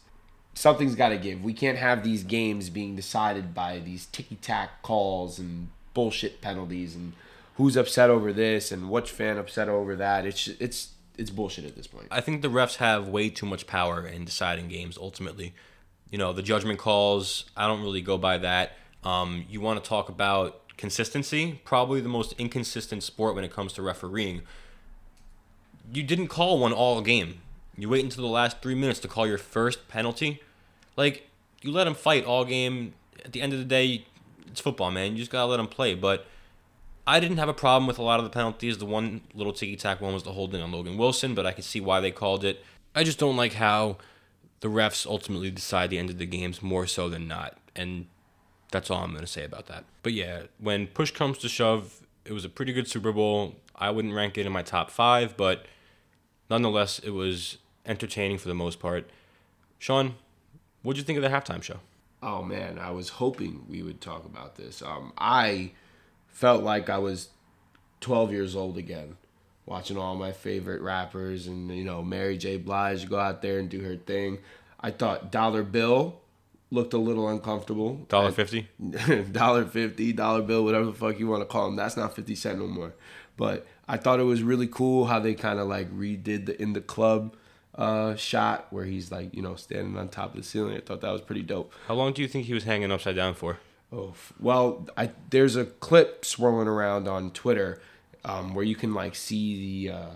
something's 0.56 0.96
got 0.96 1.10
to 1.10 1.18
give. 1.18 1.44
We 1.44 1.54
can't 1.54 1.78
have 1.78 2.04
these 2.04 2.24
games 2.24 2.70
being 2.70 2.96
decided 2.96 3.54
by 3.54 3.80
these 3.80 4.08
ticky 4.08 4.36
tack 4.38 4.82
calls 4.82 5.38
and 5.38 5.70
bullshit 5.94 6.41
penalties 6.41 6.96
and 6.96 7.13
who's 7.56 7.78
upset 7.78 8.10
over 8.10 8.34
this 8.34 8.72
and 8.72 8.89
which 8.89 9.12
fan 9.12 9.38
upset 9.38 9.70
over 9.70 9.96
that. 9.96 10.26
It's 10.26 10.48
it's 10.48 10.94
it's 11.18 11.30
bullshit 11.30 11.65
at 11.65 11.76
this 11.76 11.88
point. 11.88 12.08
I 12.10 12.22
think 12.22 12.41
the 12.41 12.50
refs 12.50 12.78
have 12.78 13.08
way 13.08 13.30
too 13.30 13.46
much 13.46 13.68
power 13.68 14.06
in 14.06 14.26
deciding 14.26 14.70
games 14.70 14.98
ultimately. 14.98 15.54
You 16.10 16.18
know, 16.18 16.34
the 16.34 16.41
judgment 16.41 16.80
calls, 16.80 17.46
I 17.56 17.68
don't 17.68 17.82
really 17.82 18.02
go 18.02 18.18
by 18.18 18.38
that. 18.39 18.74
Um, 19.04 19.46
you 19.50 19.62
want 19.62 19.84
to 19.84 19.88
talk 19.88 20.10
about 20.10 20.62
consistency? 20.78 21.62
Probably 21.63 22.02
the 22.02 22.10
most 22.10 22.34
inconsistent 22.38 23.04
sport 23.04 23.36
when 23.36 23.44
it 23.44 23.52
comes 23.52 23.74
to 23.74 23.82
refereeing. 23.82 24.41
You 25.91 26.04
didn't 26.04 26.28
call 26.28 26.60
one 26.60 26.74
all 26.74 27.02
game. 27.02 27.41
You 27.77 27.89
wait 27.89 28.03
until 28.03 28.23
the 28.23 28.29
last 28.29 28.61
three 28.61 28.75
minutes 28.75 28.99
to 28.99 29.07
call 29.07 29.27
your 29.27 29.38
first 29.38 29.88
penalty. 29.88 30.41
Like, 30.95 31.27
you 31.61 31.71
let 31.71 31.85
them 31.85 31.95
fight 31.95 32.25
all 32.25 32.45
game. 32.45 32.93
At 33.23 33.33
the 33.33 33.41
end 33.41 33.53
of 33.53 33.59
the 33.59 33.65
day, 33.65 34.05
it's 34.47 34.61
football, 34.61 34.91
man. 34.91 35.13
You 35.13 35.19
just 35.19 35.31
got 35.31 35.41
to 35.41 35.47
let 35.47 35.57
them 35.57 35.67
play. 35.67 35.95
But 35.95 36.25
I 37.07 37.19
didn't 37.19 37.38
have 37.38 37.49
a 37.49 37.53
problem 37.53 37.88
with 37.88 37.99
a 37.99 38.03
lot 38.03 38.19
of 38.19 38.23
the 38.23 38.29
penalties. 38.29 38.77
The 38.77 38.85
one 38.85 39.21
little 39.33 39.53
ticky 39.53 39.75
tack 39.75 40.01
one 40.01 40.13
was 40.13 40.23
the 40.23 40.31
holding 40.31 40.61
on 40.61 40.71
Logan 40.71 40.97
Wilson, 40.97 41.35
but 41.35 41.45
I 41.45 41.51
could 41.51 41.63
see 41.63 41.81
why 41.81 41.99
they 41.99 42.11
called 42.11 42.43
it. 42.43 42.63
I 42.95 43.03
just 43.03 43.19
don't 43.19 43.35
like 43.35 43.53
how 43.53 43.97
the 44.61 44.69
refs 44.69 45.05
ultimately 45.05 45.51
decide 45.51 45.89
the 45.89 45.97
end 45.97 46.09
of 46.09 46.17
the 46.17 46.25
games 46.25 46.61
more 46.61 46.88
so 46.88 47.09
than 47.09 47.27
not. 47.27 47.57
And 47.75 48.07
that's 48.71 48.89
all 48.89 49.03
I'm 49.03 49.15
to 49.15 49.27
say 49.27 49.43
about 49.43 49.67
that. 49.67 49.83
But 50.01 50.13
yeah, 50.13 50.43
when 50.59 50.88
push 50.88 51.11
comes 51.11 51.38
to 51.39 51.49
shove, 51.49 52.01
it 52.23 52.31
was 52.31 52.45
a 52.45 52.49
pretty 52.49 52.73
good 52.73 52.88
Super 52.88 53.11
Bowl. 53.11 53.55
I 53.75 53.91
wouldn't 53.91 54.13
rank 54.13 54.38
it 54.38 54.45
in 54.45 54.51
my 54.51 54.63
top 54.63 54.89
five, 54.89 55.35
but 55.35 55.65
nonetheless, 56.49 56.99
it 56.99 57.11
was 57.11 57.57
entertaining 57.86 58.38
for 58.38 58.48
the 58.48 58.56
most 58.56 58.80
part. 58.80 59.10
Sean, 59.80 60.15
what'd 60.82 60.98
you 60.98 61.04
think 61.04 61.17
of 61.17 61.24
the 61.24 61.30
halftime 61.30 61.62
show? 61.62 61.80
Oh 62.21 62.41
man, 62.41 62.80
I 62.80 62.91
was 62.91 63.10
hoping 63.10 63.65
we 63.69 63.84
would 63.84 64.02
talk 64.02 64.26
about 64.26 64.56
this. 64.56 64.82
Um, 64.82 65.13
I 65.17 65.71
felt 66.28 66.63
like 66.63 66.89
I 66.89 66.98
was 66.98 67.30
12 68.02 68.32
years 68.32 68.56
old 68.56 68.78
again 68.78 69.17
watching 69.65 69.98
all 69.98 70.15
my 70.15 70.32
favorite 70.32 70.82
rappers 70.82 71.48
and 71.48 71.76
you 71.76 71.84
know 71.84 72.02
Mary 72.02 72.38
J. 72.38 72.58
Blige 72.58 73.10
go 73.10 73.17
out 73.17 73.41
there 73.41 73.60
and 73.60 73.69
do 73.69 73.82
her 73.82 73.95
thing. 73.95 74.39
I 74.80 74.91
thought 74.91 75.32
Dollar 75.32 75.63
Bill 75.63 76.19
looked 76.71 76.93
a 76.93 76.98
little 76.98 77.28
uncomfortable. 77.30 77.95
Dollar 78.10 78.32
fifty. 78.32 78.67
dollar 79.32 79.65
fifty, 79.65 80.13
dollar 80.13 80.41
bill, 80.41 80.63
whatever 80.63 80.86
the 80.86 80.93
fuck 80.93 81.19
you 81.19 81.28
want 81.28 81.41
to 81.41 81.45
call 81.45 81.65
them. 81.65 81.76
That's 81.76 81.98
not 81.98 82.15
fifty 82.15 82.36
cent 82.36 82.60
no 82.60 82.67
more. 82.67 82.93
But 83.38 83.65
I 83.88 83.98
thought 83.98 84.19
it 84.19 84.24
was 84.24 84.43
really 84.43 84.67
cool 84.67 85.06
how 85.06 85.19
they 85.19 85.34
kind 85.34 85.60
of 85.60 85.67
like 85.67 85.91
redid 85.91 86.45
the 86.45 86.62
in 86.62 86.74
the 86.74 86.82
club 86.82 87.36
uh, 87.75 88.15
shot 88.15 88.67
where 88.69 88.85
he's 88.85 89.11
like 89.11 89.33
you 89.33 89.41
know 89.41 89.55
standing 89.55 89.97
on 89.97 90.09
top 90.09 90.31
of 90.31 90.38
the 90.38 90.43
ceiling. 90.43 90.77
I 90.77 90.79
thought 90.79 91.01
that 91.01 91.11
was 91.11 91.21
pretty 91.21 91.43
dope. 91.43 91.73
How 91.88 91.93
long 91.93 92.13
do 92.13 92.21
you 92.21 92.27
think 92.27 92.45
he 92.45 92.53
was 92.53 92.63
hanging 92.63 92.91
upside 92.91 93.15
down 93.15 93.33
for? 93.33 93.59
Oh 93.91 94.13
well, 94.39 94.88
I 94.97 95.11
there's 95.29 95.55
a 95.55 95.65
clip 95.65 96.25
swirling 96.25 96.67
around 96.67 97.07
on 97.07 97.31
Twitter 97.31 97.81
um, 98.23 98.53
where 98.53 98.65
you 98.65 98.75
can 98.75 98.93
like 98.93 99.15
see 99.15 99.85
the 99.88 99.93
uh, 99.93 100.09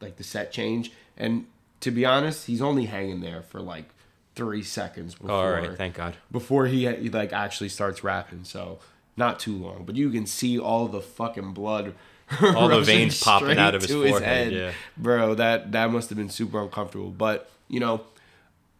like 0.00 0.16
the 0.16 0.24
set 0.24 0.52
change, 0.52 0.92
and 1.16 1.46
to 1.80 1.90
be 1.90 2.04
honest, 2.04 2.46
he's 2.46 2.62
only 2.62 2.86
hanging 2.86 3.20
there 3.20 3.42
for 3.42 3.60
like 3.60 3.86
three 4.34 4.62
seconds 4.62 5.14
before. 5.14 5.30
All 5.30 5.52
right, 5.52 5.76
thank 5.76 5.94
God. 5.94 6.16
Before 6.30 6.66
he, 6.66 6.86
he 6.94 7.08
like 7.10 7.32
actually 7.32 7.68
starts 7.68 8.02
rapping, 8.04 8.44
so 8.44 8.78
not 9.16 9.38
too 9.38 9.56
long, 9.56 9.84
but 9.84 9.96
you 9.96 10.10
can 10.10 10.26
see 10.26 10.58
all 10.58 10.88
the 10.88 11.00
fucking 11.00 11.52
blood. 11.52 11.94
All 12.56 12.68
the 12.68 12.82
veins 12.82 13.22
popping 13.22 13.58
out 13.58 13.74
of 13.74 13.82
his 13.82 13.90
to 13.90 14.08
forehead, 14.08 14.52
yeah. 14.52 14.72
bro. 14.96 15.34
That 15.34 15.72
that 15.72 15.90
must 15.90 16.08
have 16.10 16.18
been 16.18 16.30
super 16.30 16.60
uncomfortable. 16.60 17.10
But 17.10 17.50
you 17.68 17.80
know, 17.80 18.02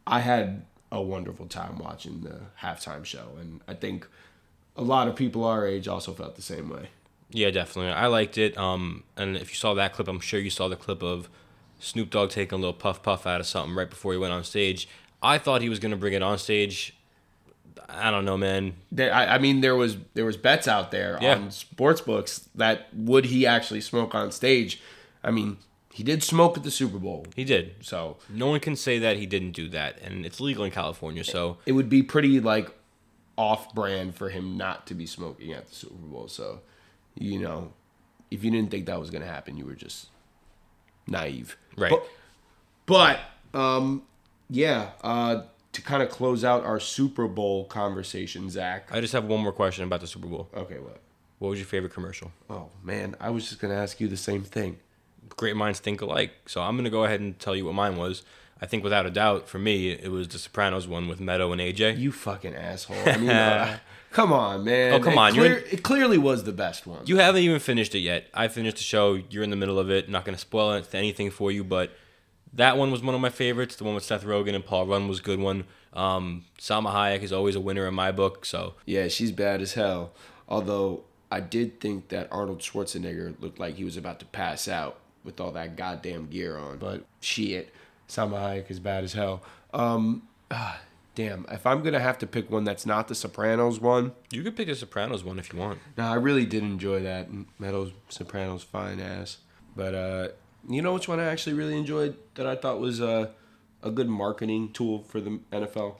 I 0.06 0.20
had 0.20 0.64
a 0.90 1.00
wonderful 1.00 1.46
time 1.46 1.78
watching 1.78 2.20
the 2.20 2.40
halftime 2.60 3.04
show, 3.04 3.28
and 3.40 3.60
I 3.66 3.74
think 3.74 4.06
a 4.76 4.82
lot 4.82 5.08
of 5.08 5.16
people 5.16 5.44
our 5.44 5.66
age 5.66 5.88
also 5.88 6.12
felt 6.12 6.36
the 6.36 6.42
same 6.42 6.68
way. 6.68 6.88
Yeah, 7.30 7.50
definitely. 7.50 7.92
I 7.92 8.06
liked 8.06 8.36
it. 8.36 8.56
Um, 8.58 9.04
and 9.16 9.36
if 9.36 9.50
you 9.50 9.56
saw 9.56 9.74
that 9.74 9.94
clip, 9.94 10.06
I'm 10.06 10.20
sure 10.20 10.38
you 10.38 10.50
saw 10.50 10.68
the 10.68 10.76
clip 10.76 11.02
of 11.02 11.30
Snoop 11.80 12.10
Dogg 12.10 12.30
taking 12.30 12.54
a 12.54 12.58
little 12.58 12.74
puff 12.74 13.02
puff 13.02 13.26
out 13.26 13.40
of 13.40 13.46
something 13.46 13.74
right 13.74 13.88
before 13.88 14.12
he 14.12 14.18
went 14.18 14.32
on 14.32 14.44
stage. 14.44 14.88
I 15.22 15.38
thought 15.38 15.62
he 15.62 15.68
was 15.68 15.78
gonna 15.78 15.96
bring 15.96 16.12
it 16.12 16.22
on 16.22 16.38
stage. 16.38 16.94
I 17.88 18.10
don't 18.10 18.24
know, 18.24 18.36
man. 18.36 18.74
There, 18.90 19.12
I, 19.12 19.34
I 19.34 19.38
mean, 19.38 19.60
there 19.60 19.74
was 19.76 19.96
there 20.14 20.24
was 20.24 20.36
bets 20.36 20.66
out 20.68 20.90
there 20.90 21.18
Yeah. 21.20 21.34
on 21.36 21.50
sports 21.50 22.00
books 22.00 22.48
that 22.54 22.88
would 22.94 23.26
he 23.26 23.46
actually 23.46 23.80
smoke 23.80 24.14
on 24.14 24.30
stage? 24.32 24.80
I 25.24 25.30
mean, 25.30 25.58
he 25.92 26.02
did 26.02 26.22
smoke 26.22 26.56
at 26.56 26.64
the 26.64 26.70
Super 26.70 26.98
Bowl, 26.98 27.26
He 27.36 27.44
did. 27.44 27.74
so 27.82 28.16
No 28.28 28.46
one 28.48 28.60
can 28.60 28.76
say 28.76 28.98
that 28.98 29.16
he 29.18 29.26
didn't 29.26 29.52
do 29.52 29.68
that, 29.70 29.98
and 30.02 30.24
it's 30.26 30.40
legal 30.40 30.64
in 30.64 30.70
California. 30.70 31.22
So 31.24 31.58
it 31.66 31.72
would 31.72 31.88
be 31.88 32.02
pretty 32.02 32.40
like 32.40 32.70
off 33.36 33.74
brand 33.74 34.14
for 34.14 34.28
him 34.30 34.56
not 34.56 34.86
to 34.86 34.94
be 34.94 35.06
smoking 35.06 35.52
at 35.52 35.68
the 35.68 35.74
Super 35.74 35.94
Bowl. 35.94 36.28
So, 36.28 36.60
you 37.14 37.38
know, 37.38 37.72
if 38.30 38.42
you 38.44 38.50
didn't 38.50 38.70
think 38.70 38.86
that 38.86 38.98
was 38.98 39.10
gonna 39.10 39.26
happen, 39.26 39.56
you 39.56 39.64
were 39.66 39.74
just 39.74 40.08
naive. 41.06 41.56
Right. 41.76 41.90
But, 41.90 42.06
but 43.52 43.58
um, 43.58 44.02
yeah. 44.50 44.90
Uh, 45.02 45.42
to 45.72 45.82
kind 45.82 46.02
of 46.02 46.10
close 46.10 46.44
out 46.44 46.64
our 46.64 46.78
Super 46.80 47.26
Bowl 47.26 47.64
conversation, 47.64 48.50
Zach. 48.50 48.88
I 48.92 49.00
just 49.00 49.12
have 49.12 49.24
one 49.24 49.40
more 49.40 49.52
question 49.52 49.84
about 49.84 50.00
the 50.00 50.06
Super 50.06 50.26
Bowl. 50.28 50.48
Okay, 50.54 50.78
what? 50.78 51.00
What 51.38 51.48
was 51.48 51.58
your 51.58 51.66
favorite 51.66 51.92
commercial? 51.92 52.30
Oh 52.48 52.68
man, 52.82 53.16
I 53.20 53.30
was 53.30 53.48
just 53.48 53.60
gonna 53.60 53.74
ask 53.74 54.00
you 54.00 54.06
the 54.08 54.16
same 54.16 54.42
thing. 54.44 54.78
Great 55.36 55.56
minds 55.56 55.80
think 55.80 56.00
alike. 56.00 56.32
So 56.46 56.60
I'm 56.62 56.76
gonna 56.76 56.90
go 56.90 57.04
ahead 57.04 57.20
and 57.20 57.38
tell 57.38 57.56
you 57.56 57.64
what 57.64 57.74
mine 57.74 57.96
was. 57.96 58.22
I 58.60 58.66
think 58.66 58.84
without 58.84 59.06
a 59.06 59.10
doubt, 59.10 59.48
for 59.48 59.58
me, 59.58 59.90
it 59.90 60.12
was 60.12 60.28
the 60.28 60.38
Sopranos 60.38 60.86
one 60.86 61.08
with 61.08 61.18
Meadow 61.18 61.50
and 61.50 61.60
AJ. 61.60 61.98
You 61.98 62.12
fucking 62.12 62.54
asshole. 62.54 62.96
I 63.04 63.16
mean, 63.16 63.28
uh, 63.30 63.78
come 64.12 64.32
on, 64.32 64.62
man. 64.62 64.92
Oh, 64.92 65.00
come 65.00 65.14
It 65.14 65.18
on, 65.18 65.32
clear- 65.32 65.64
it 65.68 65.82
clearly 65.82 66.16
was 66.16 66.44
the 66.44 66.52
best 66.52 66.86
one. 66.86 67.00
You 67.04 67.16
haven't 67.16 67.42
even 67.42 67.58
finished 67.58 67.92
it 67.96 68.00
yet. 68.00 68.26
I 68.32 68.46
finished 68.46 68.76
the 68.76 68.84
show. 68.84 69.14
You're 69.30 69.42
in 69.42 69.50
the 69.50 69.56
middle 69.56 69.80
of 69.80 69.90
it. 69.90 70.08
Not 70.08 70.24
going 70.24 70.36
to 70.36 70.40
spoil 70.40 70.80
anything 70.92 71.32
for 71.32 71.50
you, 71.50 71.64
but 71.64 71.90
that 72.54 72.76
one 72.76 72.90
was 72.90 73.02
one 73.02 73.14
of 73.14 73.20
my 73.20 73.30
favorites. 73.30 73.76
The 73.76 73.84
one 73.84 73.94
with 73.94 74.04
Seth 74.04 74.24
Rogen 74.24 74.54
and 74.54 74.64
Paul 74.64 74.86
Rudd 74.86 75.02
was 75.04 75.20
a 75.20 75.22
good 75.22 75.38
one. 75.40 75.64
Um, 75.92 76.44
Salma 76.58 76.92
Hayek 76.92 77.22
is 77.22 77.32
always 77.32 77.54
a 77.54 77.60
winner 77.60 77.86
in 77.86 77.94
my 77.94 78.12
book. 78.12 78.44
So 78.44 78.74
Yeah, 78.86 79.08
she's 79.08 79.32
bad 79.32 79.60
as 79.62 79.74
hell. 79.74 80.12
Although 80.48 81.04
I 81.30 81.40
did 81.40 81.80
think 81.80 82.08
that 82.08 82.28
Arnold 82.30 82.60
Schwarzenegger 82.60 83.40
looked 83.40 83.58
like 83.58 83.76
he 83.76 83.84
was 83.84 83.96
about 83.96 84.18
to 84.20 84.26
pass 84.26 84.68
out 84.68 84.98
with 85.24 85.40
all 85.40 85.52
that 85.52 85.76
goddamn 85.76 86.26
gear 86.28 86.58
on. 86.58 86.78
But 86.78 87.04
shit, 87.20 87.72
Salma 88.08 88.38
Hayek 88.38 88.70
is 88.70 88.80
bad 88.80 89.04
as 89.04 89.12
hell. 89.14 89.42
Um, 89.72 90.22
ah, 90.50 90.80
damn. 91.14 91.46
If 91.50 91.66
I'm 91.66 91.82
gonna 91.82 92.00
have 92.00 92.18
to 92.18 92.26
pick 92.26 92.50
one 92.50 92.64
that's 92.64 92.84
not 92.84 93.08
the 93.08 93.14
Sopranos 93.14 93.80
one, 93.80 94.12
you 94.30 94.42
could 94.42 94.56
pick 94.56 94.68
the 94.68 94.74
Sopranos 94.74 95.24
one 95.24 95.38
if 95.38 95.52
you 95.52 95.58
want. 95.58 95.78
no, 95.96 96.04
I 96.04 96.14
really 96.14 96.44
did 96.44 96.62
enjoy 96.62 97.02
that. 97.02 97.28
Meadows 97.58 97.92
Sopranos 98.08 98.62
fine 98.62 99.00
ass. 99.00 99.38
But 99.74 99.94
uh, 99.94 100.28
you 100.68 100.82
know 100.82 100.94
which 100.94 101.08
one 101.08 101.20
I 101.20 101.24
actually 101.24 101.54
really 101.54 101.76
enjoyed 101.76 102.16
that 102.34 102.46
I 102.46 102.56
thought 102.56 102.80
was 102.80 103.00
uh, 103.00 103.28
a 103.82 103.90
good 103.90 104.08
marketing 104.08 104.72
tool 104.72 105.02
for 105.02 105.20
the 105.20 105.40
NFL. 105.52 105.96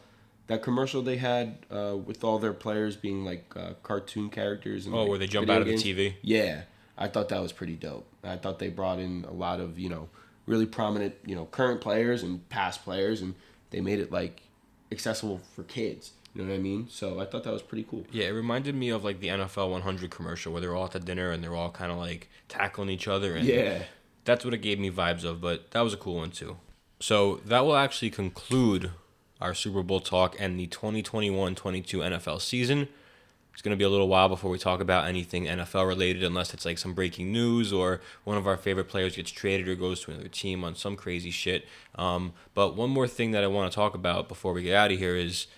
That 0.49 0.63
commercial 0.63 1.03
they 1.03 1.17
had 1.17 1.59
uh, 1.71 1.97
with 1.97 2.25
all 2.25 2.39
their 2.39 2.53
players 2.53 2.97
being 2.97 3.25
like 3.25 3.45
uh, 3.57 3.75
cartoon 3.83 4.29
characters. 4.29 4.87
And, 4.87 4.95
Oh, 4.95 5.01
like, 5.01 5.09
where 5.09 5.19
they 5.19 5.27
jump 5.27 5.49
out 5.49 5.63
of 5.63 5.69
the. 5.69 5.75
TV? 5.75 6.15
Yeah, 6.23 6.63
I 6.99 7.09
thought 7.09 7.29
that 7.31 7.41
was 7.41 7.53
pretty 7.53 7.75
dope. 7.77 8.07
I 8.25 8.37
thought 8.37 8.59
they 8.59 8.69
brought 8.69 8.99
in 8.99 9.25
a 9.29 9.33
lot 9.33 9.61
of 9.61 9.79
you 9.79 9.89
know 9.89 10.09
really 10.47 10.67
prominent 10.67 11.15
you 11.25 11.35
know 11.35 11.47
current 11.47 11.81
players 11.81 12.23
and 12.23 12.49
past 12.49 12.85
players, 12.85 13.23
and 13.23 13.35
they 13.71 13.81
made 13.81 13.99
it 14.01 14.11
like 14.13 14.43
accessible 14.91 15.41
for 15.55 15.63
kids. 15.63 16.13
You 16.35 16.43
know 16.43 16.49
what 16.51 16.55
I 16.57 16.59
mean? 16.61 16.89
So 16.89 17.21
I 17.21 17.27
thought 17.27 17.45
that 17.45 17.53
was 17.53 17.63
pretty 17.63 17.85
cool. 17.89 18.05
Yeah, 18.11 18.27
it 18.27 18.31
reminded 18.31 18.75
me 18.75 18.89
of 18.89 19.05
like 19.05 19.21
the 19.21 19.29
NFL 19.29 19.71
100 19.71 20.11
commercial 20.11 20.51
where 20.53 20.63
they're 20.63 20.75
all 20.75 20.87
at 20.87 20.93
the 20.93 21.01
dinner 21.01 21.31
and 21.31 21.45
they're 21.45 21.55
all 21.55 21.71
kind 21.71 21.93
of 21.93 21.99
like 21.99 22.31
tackling 22.49 22.89
each 22.89 23.07
other. 23.07 23.35
And 23.37 23.47
Yeah. 23.47 23.83
That's 24.25 24.45
what 24.45 24.55
it 24.55 24.59
gave 24.59 24.79
me 24.79 24.91
vibes 24.91 25.25
of, 25.25 25.41
but 25.41 25.71
that 25.73 25.81
was 25.81 25.95
a 25.95 25.97
cool 25.97 26.17
one 26.17 26.31
too. 26.31 26.57
So 27.01 27.41
that 27.45 27.65
will 27.65 27.77
actually 27.77 28.11
conclude 28.11 28.93
our 29.41 29.55
Super 29.55 29.83
Bowl 29.83 30.01
talk 30.01 30.37
and 30.39 30.59
the 30.59 30.67
2021 30.69 31.55
22 31.55 31.99
NFL 31.99 32.41
season. 32.41 32.89
It's 33.53 33.61
going 33.61 33.77
to 33.77 33.77
be 33.77 33.85
a 33.85 33.91
little 33.91 34.09
while 34.09 34.31
before 34.31 34.51
we 34.51 34.59
talk 34.59 34.81
about 34.81 35.07
anything 35.07 35.45
NFL 35.45 35.87
related, 35.87 36.23
unless 36.23 36.55
it's 36.55 36.65
like 36.65 36.79
some 36.79 36.95
breaking 36.95 37.33
news 37.33 37.71
or 37.71 38.01
one 38.25 38.39
of 38.39 38.47
our 38.47 38.57
favorite 38.57 38.89
players 38.89 39.17
gets 39.17 39.31
traded 39.31 39.69
or 39.69 39.75
goes 39.75 40.01
to 40.03 40.11
another 40.11 40.29
team 40.29 40.65
on 40.65 40.75
some 40.75 40.97
crazy 40.97 41.31
shit. 41.31 41.67
Um, 41.97 42.33
but 42.55 42.77
one 42.77 42.89
more 42.89 43.07
thing 43.07 43.33
that 43.33 43.45
I 43.45 43.49
want 43.49 43.71
to 43.71 43.75
talk 43.75 43.95
about 43.95 44.27
before 44.29 44.55
we 44.55 44.63
get 44.63 44.75
out 44.75 44.91
of 44.91 44.99
here 44.99 45.17
is 45.17 45.49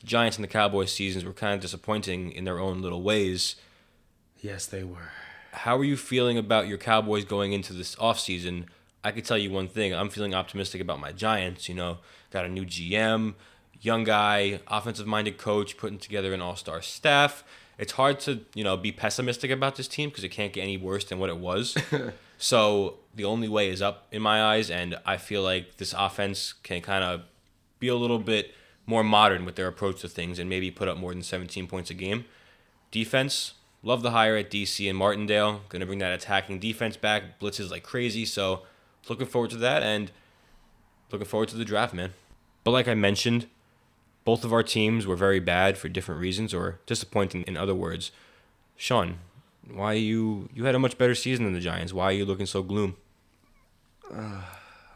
the 0.00 0.06
Giants 0.06 0.36
and 0.36 0.44
the 0.44 0.48
Cowboys 0.48 0.92
seasons 0.92 1.24
were 1.24 1.32
kind 1.32 1.54
of 1.54 1.60
disappointing 1.60 2.32
in 2.32 2.44
their 2.44 2.58
own 2.58 2.82
little 2.82 3.00
ways. 3.00 3.56
Yes, 4.42 4.66
they 4.66 4.84
were. 4.84 5.12
How 5.52 5.76
are 5.76 5.84
you 5.84 5.96
feeling 5.96 6.38
about 6.38 6.66
your 6.66 6.78
Cowboys 6.78 7.24
going 7.24 7.52
into 7.52 7.72
this 7.72 7.94
offseason? 7.96 8.64
I 9.04 9.10
could 9.10 9.24
tell 9.24 9.38
you 9.38 9.50
one 9.50 9.68
thing. 9.68 9.94
I'm 9.94 10.08
feeling 10.08 10.34
optimistic 10.34 10.80
about 10.80 11.00
my 11.00 11.12
Giants. 11.12 11.68
You 11.68 11.74
know, 11.74 11.98
got 12.30 12.44
a 12.44 12.48
new 12.48 12.64
GM, 12.64 13.34
young 13.80 14.04
guy, 14.04 14.60
offensive 14.68 15.06
minded 15.06 15.38
coach, 15.38 15.76
putting 15.76 15.98
together 15.98 16.32
an 16.32 16.40
all 16.40 16.56
star 16.56 16.80
staff. 16.80 17.44
It's 17.78 17.92
hard 17.92 18.20
to, 18.20 18.40
you 18.54 18.64
know, 18.64 18.76
be 18.76 18.92
pessimistic 18.92 19.50
about 19.50 19.76
this 19.76 19.88
team 19.88 20.08
because 20.08 20.24
it 20.24 20.28
can't 20.28 20.52
get 20.52 20.62
any 20.62 20.76
worse 20.76 21.04
than 21.04 21.18
what 21.18 21.30
it 21.30 21.38
was. 21.38 21.76
so 22.38 22.98
the 23.14 23.24
only 23.24 23.48
way 23.48 23.70
is 23.70 23.82
up 23.82 24.06
in 24.12 24.22
my 24.22 24.42
eyes, 24.42 24.70
and 24.70 24.98
I 25.04 25.16
feel 25.16 25.42
like 25.42 25.76
this 25.76 25.94
offense 25.96 26.54
can 26.62 26.80
kind 26.80 27.02
of 27.02 27.22
be 27.78 27.88
a 27.88 27.96
little 27.96 28.18
bit 28.18 28.54
more 28.86 29.04
modern 29.04 29.44
with 29.44 29.56
their 29.56 29.68
approach 29.68 30.00
to 30.00 30.08
things 30.08 30.38
and 30.38 30.48
maybe 30.48 30.70
put 30.70 30.88
up 30.88 30.96
more 30.96 31.12
than 31.12 31.22
17 31.22 31.66
points 31.66 31.90
a 31.90 31.94
game. 31.94 32.24
Defense, 32.90 33.54
love 33.82 34.02
the 34.02 34.12
hire 34.12 34.36
at 34.36 34.50
DC 34.50 34.88
and 34.88 34.96
Martindale. 34.98 35.62
Going 35.68 35.80
to 35.80 35.86
bring 35.86 35.98
that 35.98 36.12
attacking 36.12 36.58
defense 36.58 36.96
back. 36.96 37.40
Blitzes 37.40 37.70
like 37.70 37.82
crazy. 37.82 38.24
So 38.24 38.62
looking 39.08 39.26
forward 39.26 39.50
to 39.50 39.56
that 39.58 39.82
and 39.82 40.10
looking 41.10 41.26
forward 41.26 41.48
to 41.50 41.56
the 41.56 41.64
draft, 41.64 41.94
man. 41.94 42.12
But 42.64 42.70
like 42.70 42.88
I 42.88 42.94
mentioned, 42.94 43.46
both 44.24 44.44
of 44.44 44.52
our 44.52 44.62
teams 44.62 45.06
were 45.06 45.16
very 45.16 45.40
bad 45.40 45.76
for 45.76 45.88
different 45.88 46.20
reasons 46.20 46.54
or 46.54 46.78
disappointing 46.86 47.42
in 47.42 47.56
other 47.56 47.74
words. 47.74 48.12
Sean, 48.76 49.18
why 49.68 49.94
you 49.94 50.48
you 50.54 50.64
had 50.64 50.74
a 50.74 50.78
much 50.78 50.96
better 50.98 51.14
season 51.14 51.44
than 51.44 51.54
the 51.54 51.60
Giants? 51.60 51.92
Why 51.92 52.04
are 52.06 52.12
you 52.12 52.24
looking 52.24 52.46
so 52.46 52.62
gloom? 52.62 52.96
Uh, 54.12 54.42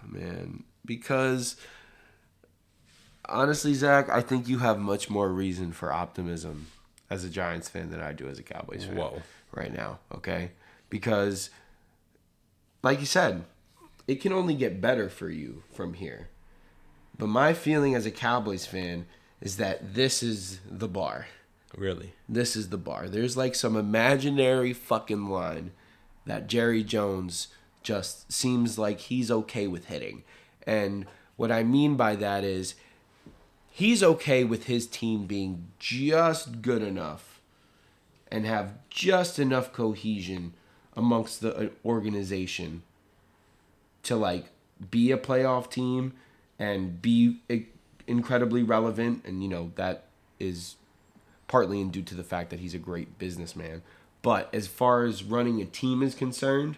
man. 0.07 0.62
Because 0.85 1.57
honestly, 3.29 3.75
Zach, 3.75 4.09
I 4.09 4.20
think 4.20 4.46
you 4.46 4.59
have 4.59 4.79
much 4.79 5.11
more 5.11 5.29
reason 5.29 5.72
for 5.72 5.92
optimism 5.92 6.68
as 7.11 7.25
a 7.25 7.31
Giants 7.31 7.69
fan 7.69 7.90
than 7.90 8.01
I 8.01 8.12
do 8.12 8.29
as 8.29 8.38
a 8.38 8.42
Cowboys 8.42 8.85
fan 8.85 8.97
Whoa. 8.97 9.23
right 9.53 9.73
now. 9.73 10.01
Okay, 10.14 10.53
because 10.90 11.51
like 12.83 13.01
you 13.01 13.07
said, 13.07 13.45
it 14.07 14.21
can 14.21 14.33
only 14.33 14.55
get 14.55 14.81
better 14.81 15.09
for 15.09 15.29
you 15.29 15.62
from 15.73 15.95
here. 15.95 16.29
But 17.19 17.29
my 17.29 17.53
feeling 17.53 17.95
as 17.95 18.07
a 18.07 18.11
Cowboys 18.11 18.66
fan 18.66 19.07
is 19.40 19.57
that 19.57 19.95
this 19.95 20.23
is 20.23 20.61
the 20.71 20.88
bar. 20.88 21.27
Really? 21.77 22.14
This 22.29 22.57
is 22.57 22.69
the 22.69 22.79
bar. 22.79 23.09
There's 23.09 23.37
like 23.37 23.55
some 23.55 23.77
imaginary 23.77 24.73
fucking 24.73 25.29
line 25.29 25.73
that 26.27 26.47
Jerry 26.47 26.83
Jones 26.83 27.49
just 27.83 28.33
seems 28.33 28.79
like 28.79 29.01
he's 29.01 29.31
okay 29.31 29.66
with 29.66 29.87
hitting. 29.87 30.25
And 30.66 31.07
what 31.37 31.53
I 31.53 31.62
mean 31.62 31.97
by 31.97 32.16
that 32.16 32.45
is 32.45 32.75
he's 33.77 34.03
okay 34.03 34.43
with 34.43 34.65
his 34.65 34.87
team 34.87 35.27
being 35.27 35.67
just 35.79 36.62
good 36.62 36.81
enough 36.81 37.43
and 38.33 38.47
have 38.47 38.73
just 38.89 39.39
enough 39.39 39.71
cohesion 39.71 40.55
amongst 40.97 41.43
the 41.43 41.55
uh, 41.55 41.69
organization 41.85 42.83
to 44.03 44.17
like 44.17 44.47
be 44.91 45.12
a 45.12 45.19
playoff 45.19 45.71
team 45.71 46.15
and 46.59 47.03
be 47.03 47.39
incredibly 48.07 48.62
relevant. 48.62 49.23
And 49.27 49.43
you 49.43 49.49
know 49.51 49.73
that 49.75 50.05
is 50.41 50.77
partly 51.47 51.79
in 51.79 51.91
due 51.91 52.03
to 52.03 52.15
the 52.15 52.25
fact 52.25 52.49
that 52.49 52.61
he's 52.61 52.73
a 52.73 52.79
great 52.79 53.19
businessman. 53.19 53.83
But 54.23 54.49
as 54.55 54.67
far 54.67 55.05
as 55.05 55.23
running 55.23 55.61
a 55.61 55.67
team 55.67 56.03
is 56.03 56.15
concerned 56.15 56.77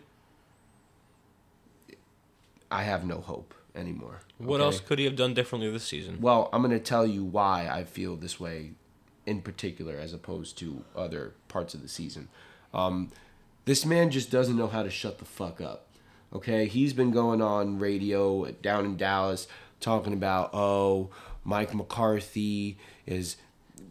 i 2.70 2.82
have 2.82 3.02
no 3.02 3.22
hope 3.22 3.54
anymore 3.78 4.20
What 4.38 4.56
okay? 4.56 4.64
else 4.64 4.80
could 4.80 4.98
he 4.98 5.04
have 5.04 5.16
done 5.16 5.34
differently 5.34 5.70
this 5.70 5.84
season? 5.84 6.18
well 6.20 6.48
i'm 6.52 6.62
going 6.62 6.76
to 6.76 6.84
tell 6.84 7.06
you 7.06 7.24
why 7.24 7.68
i 7.70 7.84
feel 7.84 8.16
this 8.16 8.38
way 8.40 8.72
in 9.26 9.40
particular 9.42 9.96
as 9.96 10.12
opposed 10.12 10.58
to 10.58 10.84
other 10.96 11.34
parts 11.48 11.74
of 11.74 11.82
the 11.82 11.88
season 11.88 12.28
um, 12.74 13.10
this 13.64 13.84
man 13.86 14.10
just 14.10 14.30
doesn't 14.30 14.56
know 14.56 14.66
how 14.66 14.82
to 14.82 14.90
shut 14.90 15.18
the 15.18 15.24
fuck 15.24 15.60
up 15.60 15.86
okay 16.34 16.66
he's 16.66 16.92
been 16.92 17.10
going 17.10 17.40
on 17.40 17.78
radio 17.78 18.50
down 18.62 18.84
in 18.84 18.96
dallas 18.96 19.46
talking 19.80 20.12
about 20.12 20.50
oh 20.52 21.08
mike 21.44 21.74
mccarthy 21.74 22.76
is 23.06 23.36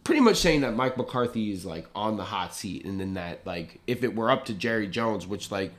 pretty 0.04 0.22
much 0.22 0.38
saying 0.38 0.62
that 0.62 0.76
mike 0.76 0.98
mccarthy 0.98 1.52
is 1.52 1.66
like 1.66 1.88
on 1.96 2.18
the 2.18 2.26
hot 2.26 2.54
seat 2.54 2.86
and 2.86 3.00
then 3.00 3.14
that 3.14 3.46
like 3.46 3.80
if 3.88 4.04
it 4.04 4.16
were 4.16 4.30
up 4.30 4.46
to 4.46 4.54
jerry 4.54 4.88
jones 4.88 5.26
which 5.26 5.50
like 5.52 5.72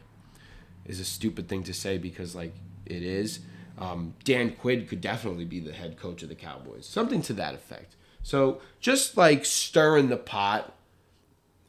is 0.86 0.98
a 1.00 1.04
stupid 1.04 1.48
thing 1.48 1.62
to 1.62 1.74
say 1.74 1.98
because 1.98 2.34
like 2.34 2.54
it 2.86 3.02
is. 3.02 3.40
Um, 3.80 4.14
Dan 4.24 4.52
Quinn 4.52 4.86
could 4.86 5.00
definitely 5.00 5.44
be 5.44 5.60
the 5.60 5.72
head 5.72 5.96
coach 5.96 6.22
of 6.22 6.28
the 6.28 6.34
Cowboys, 6.34 6.86
something 6.86 7.22
to 7.22 7.32
that 7.34 7.54
effect. 7.54 7.94
So 8.22 8.60
just 8.80 9.16
like 9.16 9.44
stirring 9.44 10.08
the 10.08 10.16
pot 10.16 10.74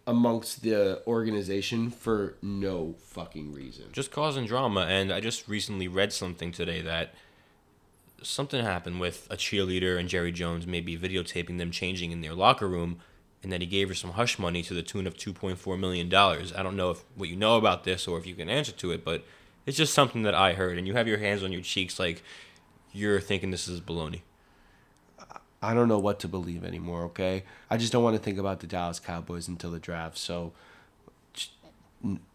amongst 0.07 0.63
the 0.63 1.03
organization 1.05 1.91
for 1.91 2.35
no 2.41 2.95
fucking 2.97 3.53
reason. 3.53 3.85
Just 3.91 4.11
causing 4.11 4.47
drama. 4.47 4.81
And 4.81 5.11
I 5.11 5.19
just 5.19 5.47
recently 5.47 5.87
read 5.87 6.11
something 6.11 6.51
today 6.51 6.81
that 6.81 7.13
something 8.23 8.63
happened 8.63 8.99
with 8.99 9.27
a 9.29 9.37
cheerleader 9.37 9.99
and 9.99 10.09
Jerry 10.09 10.31
Jones 10.31 10.65
maybe 10.65 10.97
videotaping 10.97 11.59
them 11.59 11.69
changing 11.69 12.11
in 12.11 12.21
their 12.21 12.33
locker 12.33 12.67
room 12.67 12.99
and 13.43 13.51
that 13.51 13.61
he 13.61 13.67
gave 13.67 13.87
her 13.87 13.93
some 13.93 14.13
hush 14.13 14.39
money 14.39 14.63
to 14.63 14.73
the 14.73 14.81
tune 14.81 15.07
of 15.07 15.15
$2.4 15.15 15.79
million. 15.79 16.13
I 16.13 16.63
don't 16.63 16.75
know 16.75 16.89
if 16.89 17.03
what 17.15 17.29
you 17.29 17.35
know 17.35 17.57
about 17.57 17.83
this 17.83 18.07
or 18.07 18.17
if 18.17 18.25
you 18.25 18.35
can 18.35 18.49
answer 18.49 18.71
to 18.73 18.91
it, 18.91 19.05
but 19.05 19.23
it's 19.65 19.77
just 19.77 19.93
something 19.93 20.23
that 20.23 20.35
I 20.35 20.53
heard. 20.53 20.77
And 20.77 20.87
you 20.87 20.93
have 20.93 21.07
your 21.07 21.17
hands 21.17 21.43
on 21.43 21.51
your 21.51 21.61
cheeks 21.61 21.99
like 21.99 22.23
you're 22.91 23.19
thinking 23.19 23.51
this 23.51 23.67
is 23.67 23.81
baloney. 23.81 24.21
I 25.61 25.73
don't 25.73 25.87
know 25.87 25.99
what 25.99 26.19
to 26.19 26.27
believe 26.27 26.63
anymore. 26.63 27.03
Okay, 27.05 27.43
I 27.69 27.77
just 27.77 27.91
don't 27.91 28.03
want 28.03 28.15
to 28.15 28.21
think 28.21 28.37
about 28.37 28.61
the 28.61 28.67
Dallas 28.67 28.99
Cowboys 28.99 29.47
until 29.47 29.71
the 29.71 29.79
draft. 29.79 30.17
So, 30.17 30.53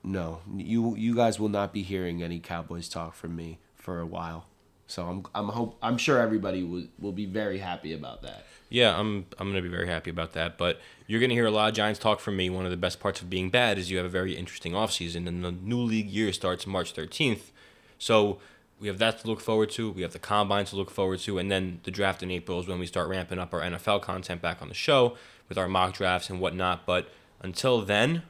no, 0.02 0.40
you 0.54 0.94
you 0.96 1.14
guys 1.14 1.40
will 1.40 1.48
not 1.48 1.72
be 1.72 1.82
hearing 1.82 2.22
any 2.22 2.38
Cowboys 2.38 2.88
talk 2.88 3.14
from 3.14 3.34
me 3.34 3.58
for 3.74 3.98
a 3.98 4.06
while. 4.06 4.46
So 4.86 5.06
I'm 5.06 5.24
I'm 5.34 5.48
hope 5.48 5.76
I'm 5.82 5.96
sure 5.98 6.18
everybody 6.20 6.62
will 6.62 6.84
will 6.98 7.12
be 7.12 7.26
very 7.26 7.58
happy 7.58 7.92
about 7.92 8.22
that. 8.22 8.44
Yeah, 8.68 8.98
I'm 8.98 9.26
I'm 9.38 9.48
gonna 9.48 9.62
be 9.62 9.68
very 9.68 9.88
happy 9.88 10.10
about 10.10 10.32
that. 10.32 10.58
But 10.58 10.80
you're 11.06 11.20
gonna 11.20 11.34
hear 11.34 11.46
a 11.46 11.50
lot 11.50 11.68
of 11.68 11.74
Giants 11.74 12.00
talk 12.00 12.20
from 12.20 12.36
me. 12.36 12.50
One 12.50 12.64
of 12.64 12.70
the 12.70 12.76
best 12.76 13.00
parts 13.00 13.20
of 13.22 13.30
being 13.30 13.50
bad 13.50 13.78
is 13.78 13.90
you 13.90 13.96
have 13.98 14.06
a 14.06 14.10
very 14.10 14.36
interesting 14.36 14.72
offseason, 14.72 15.26
and 15.26 15.44
the 15.44 15.52
new 15.52 15.80
league 15.80 16.08
year 16.08 16.32
starts 16.32 16.66
March 16.66 16.94
13th. 16.94 17.50
So 17.98 18.38
we 18.80 18.88
have 18.88 18.98
that 18.98 19.20
to 19.20 19.26
look 19.26 19.40
forward 19.40 19.70
to. 19.70 19.90
We 19.90 20.02
have 20.02 20.12
the 20.12 20.18
combine 20.18 20.64
to 20.66 20.76
look 20.76 20.90
forward 20.90 21.20
to, 21.20 21.38
and 21.38 21.50
then 21.50 21.80
the 21.84 21.90
draft 21.90 22.22
in 22.22 22.30
April 22.30 22.60
is 22.60 22.66
when 22.66 22.78
we 22.78 22.86
start 22.86 23.08
ramping 23.08 23.38
up 23.38 23.54
our 23.54 23.60
NFL 23.60 24.02
content 24.02 24.42
back 24.42 24.60
on 24.60 24.68
the 24.68 24.74
show 24.74 25.16
with 25.48 25.56
our 25.56 25.68
mock 25.68 25.94
drafts 25.94 26.28
and 26.28 26.40
whatnot. 26.40 26.84
But 26.84 27.08
until 27.40 27.80
then, 27.80 28.22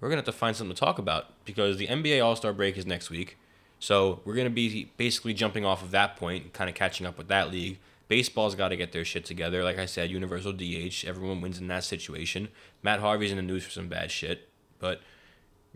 we're 0.00 0.08
gonna 0.08 0.18
have 0.18 0.26
to 0.26 0.32
find 0.32 0.56
something 0.56 0.74
to 0.74 0.80
talk 0.80 0.98
about 0.98 1.26
because 1.44 1.76
the 1.76 1.86
NBA 1.86 2.24
All 2.24 2.34
Star 2.34 2.52
break 2.52 2.76
is 2.76 2.86
next 2.86 3.10
week. 3.10 3.36
So 3.78 4.20
we're 4.24 4.34
gonna 4.34 4.50
be 4.50 4.90
basically 4.96 5.34
jumping 5.34 5.64
off 5.64 5.82
of 5.82 5.90
that 5.92 6.16
point, 6.16 6.52
kind 6.52 6.68
of 6.68 6.76
catching 6.76 7.06
up 7.06 7.18
with 7.18 7.28
that 7.28 7.50
league. 7.50 7.78
Baseball's 8.08 8.54
got 8.54 8.68
to 8.68 8.76
get 8.76 8.92
their 8.92 9.04
shit 9.04 9.26
together. 9.26 9.62
Like 9.62 9.78
I 9.78 9.84
said, 9.84 10.10
universal 10.10 10.52
DH. 10.52 11.04
Everyone 11.06 11.42
wins 11.42 11.58
in 11.58 11.68
that 11.68 11.84
situation. 11.84 12.48
Matt 12.82 13.00
Harvey's 13.00 13.30
in 13.30 13.36
the 13.36 13.42
news 13.42 13.64
for 13.64 13.70
some 13.70 13.88
bad 13.88 14.10
shit, 14.10 14.48
but 14.78 15.00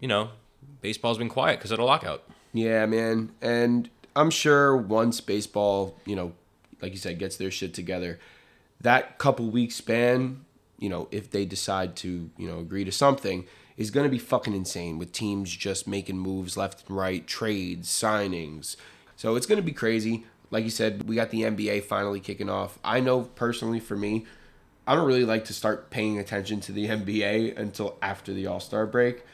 you 0.01 0.09
know, 0.09 0.31
baseball's 0.81 1.19
been 1.19 1.29
quiet 1.29 1.59
because 1.59 1.71
of 1.71 1.79
the 1.79 1.85
lockout. 1.85 2.25
Yeah, 2.53 2.87
man. 2.87 3.33
And 3.41 3.89
I'm 4.17 4.31
sure 4.31 4.77
once 4.77 5.21
baseball, 5.21 5.97
you 6.05 6.17
know, 6.17 6.33
like 6.81 6.93
you 6.93 6.99
said, 6.99 7.19
gets 7.19 7.37
their 7.37 7.51
shit 7.51 7.75
together, 7.75 8.19
that 8.81 9.19
couple 9.19 9.49
week 9.51 9.73
span, 9.73 10.45
you 10.79 10.89
know, 10.89 11.09
if 11.11 11.31
they 11.31 11.45
decide 11.45 11.97
to, 11.97 12.31
you 12.37 12.49
know, 12.49 12.59
agree 12.59 12.85
to 12.85 12.93
something, 12.93 13.47
is 13.83 13.91
going 13.91 14.05
to 14.05 14.11
be 14.11 14.19
fucking 14.19 14.55
insane 14.55 14.99
with 14.99 15.13
teams 15.13 15.55
just 15.55 15.87
making 15.87 16.17
moves 16.17 16.57
left 16.57 16.89
and 16.89 16.97
right, 16.97 17.27
trades, 17.27 17.91
signings. 17.91 18.77
So 19.17 19.37
it's 19.37 19.47
going 19.47 19.61
to 19.61 19.63
be 19.63 19.73
crazy. 19.73 20.25
Like 20.51 20.65
you 20.65 20.71
said, 20.71 21.09
we 21.09 21.17
got 21.17 21.31
the 21.31 21.43
NBA 21.43 21.85
finally 21.85 22.21
kicking 22.21 22.49
off. 22.49 22.79
I 22.83 23.01
know 23.01 23.23
personally 23.23 23.81
for 23.81 23.97
me, 23.97 24.25
I 24.87 24.95
don't 24.95 25.07
really 25.07 25.25
like 25.25 25.45
to 25.47 25.55
start 25.55 25.91
paying 25.91 26.19
attention 26.19 26.61
to 26.61 26.73
the 26.73 26.87
NBA 26.89 27.59
until 27.59 27.99
after 28.01 28.33
the 28.33 28.47
All 28.47 28.61
Star 28.61 28.87
break 28.87 29.25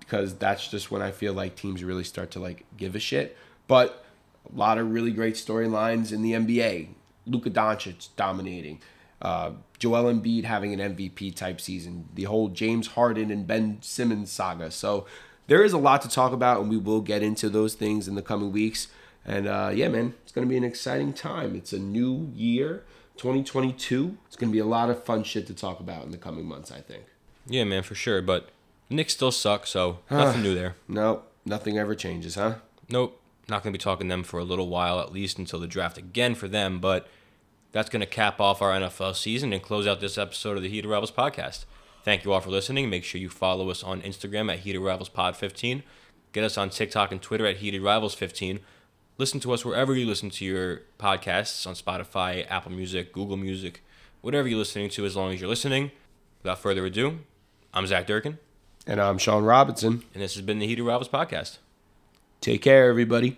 because 0.00 0.34
that's 0.34 0.66
just 0.66 0.90
when 0.90 1.02
I 1.02 1.12
feel 1.12 1.32
like 1.32 1.54
teams 1.54 1.84
really 1.84 2.04
start 2.04 2.32
to 2.32 2.40
like 2.40 2.64
give 2.76 2.96
a 2.96 2.98
shit. 2.98 3.36
But 3.68 4.04
a 4.52 4.56
lot 4.56 4.78
of 4.78 4.90
really 4.90 5.12
great 5.12 5.34
storylines 5.34 6.12
in 6.12 6.22
the 6.22 6.32
NBA. 6.32 6.88
Luka 7.26 7.50
Doncic 7.50 8.08
dominating. 8.16 8.80
Uh, 9.20 9.52
Joel 9.78 10.12
Embiid 10.12 10.44
having 10.44 10.78
an 10.78 10.96
MVP 10.96 11.34
type 11.34 11.60
season. 11.60 12.08
The 12.14 12.24
whole 12.24 12.48
James 12.48 12.88
Harden 12.88 13.30
and 13.30 13.46
Ben 13.46 13.78
Simmons 13.80 14.30
saga. 14.30 14.70
So 14.70 15.06
there 15.46 15.62
is 15.64 15.72
a 15.72 15.78
lot 15.78 16.02
to 16.02 16.08
talk 16.08 16.32
about, 16.32 16.60
and 16.60 16.70
we 16.70 16.76
will 16.76 17.00
get 17.00 17.22
into 17.22 17.48
those 17.48 17.74
things 17.74 18.06
in 18.06 18.14
the 18.14 18.22
coming 18.22 18.52
weeks. 18.52 18.88
And 19.24 19.46
uh, 19.46 19.70
yeah, 19.74 19.88
man, 19.88 20.14
it's 20.22 20.32
going 20.32 20.46
to 20.46 20.50
be 20.50 20.56
an 20.56 20.64
exciting 20.64 21.12
time. 21.12 21.54
It's 21.54 21.72
a 21.72 21.78
new 21.78 22.30
year, 22.34 22.84
2022. 23.16 24.16
It's 24.26 24.36
going 24.36 24.50
to 24.50 24.52
be 24.52 24.60
a 24.60 24.66
lot 24.66 24.90
of 24.90 25.04
fun 25.04 25.24
shit 25.24 25.46
to 25.48 25.54
talk 25.54 25.80
about 25.80 26.04
in 26.04 26.10
the 26.10 26.18
coming 26.18 26.46
months, 26.46 26.70
I 26.70 26.80
think. 26.80 27.04
Yeah, 27.46 27.64
man, 27.64 27.82
for 27.82 27.94
sure. 27.94 28.22
But 28.22 28.50
Knicks 28.88 29.12
still 29.12 29.32
suck, 29.32 29.66
so 29.66 29.98
nothing 30.10 30.42
new 30.42 30.54
there. 30.54 30.74
No, 30.88 31.22
nothing 31.44 31.78
ever 31.78 31.94
changes, 31.94 32.34
huh? 32.34 32.56
Nope, 32.88 33.20
not 33.48 33.62
gonna 33.62 33.72
be 33.72 33.78
talking 33.78 34.08
them 34.08 34.24
for 34.24 34.40
a 34.40 34.44
little 34.44 34.68
while, 34.68 35.00
at 35.00 35.12
least 35.12 35.38
until 35.38 35.60
the 35.60 35.66
draft 35.68 35.96
again 35.96 36.34
for 36.34 36.48
them. 36.48 36.80
But 36.80 37.06
that's 37.72 37.88
gonna 37.90 38.06
cap 38.06 38.40
off 38.40 38.60
our 38.62 38.72
NFL 38.72 39.14
season 39.16 39.52
and 39.52 39.62
close 39.62 39.86
out 39.86 40.00
this 40.00 40.18
episode 40.18 40.56
of 40.56 40.62
the 40.62 40.68
Heated 40.68 40.88
Rivals 40.88 41.12
podcast. 41.12 41.64
Thank 42.04 42.24
you 42.24 42.32
all 42.32 42.40
for 42.40 42.50
listening. 42.50 42.88
Make 42.90 43.04
sure 43.04 43.20
you 43.20 43.28
follow 43.28 43.70
us 43.70 43.82
on 43.84 44.00
Instagram 44.02 44.50
at 44.52 44.60
Heated 44.60 44.80
Rivals 44.80 45.08
Pod 45.10 45.36
15. 45.36 45.82
Get 46.32 46.44
us 46.44 46.56
on 46.56 46.70
TikTok 46.70 47.12
and 47.12 47.20
Twitter 47.20 47.46
at 47.46 47.56
Heated 47.58 47.82
Rivals 47.82 48.14
15. 48.14 48.60
Listen 49.18 49.38
to 49.40 49.52
us 49.52 49.64
wherever 49.64 49.94
you 49.94 50.06
listen 50.06 50.30
to 50.30 50.44
your 50.44 50.82
podcasts 50.98 51.66
on 51.66 51.74
Spotify, 51.74 52.46
Apple 52.50 52.72
Music, 52.72 53.12
Google 53.12 53.36
Music, 53.36 53.82
whatever 54.22 54.48
you're 54.48 54.58
listening 54.58 54.88
to, 54.90 55.04
as 55.04 55.14
long 55.14 55.32
as 55.34 55.40
you're 55.40 55.50
listening. 55.50 55.90
Without 56.42 56.58
further 56.58 56.86
ado, 56.86 57.18
I'm 57.74 57.86
Zach 57.86 58.06
Durkin, 58.06 58.38
And 58.86 58.98
I'm 58.98 59.18
Sean 59.18 59.44
Robinson. 59.44 60.04
and 60.14 60.22
this 60.22 60.34
has 60.36 60.42
been 60.42 60.58
the 60.58 60.66
Heated 60.66 60.84
Rivals 60.84 61.08
podcast. 61.10 61.58
Take 62.40 62.62
care, 62.62 62.88
everybody. 62.88 63.36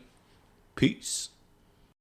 Peace. 0.77 1.31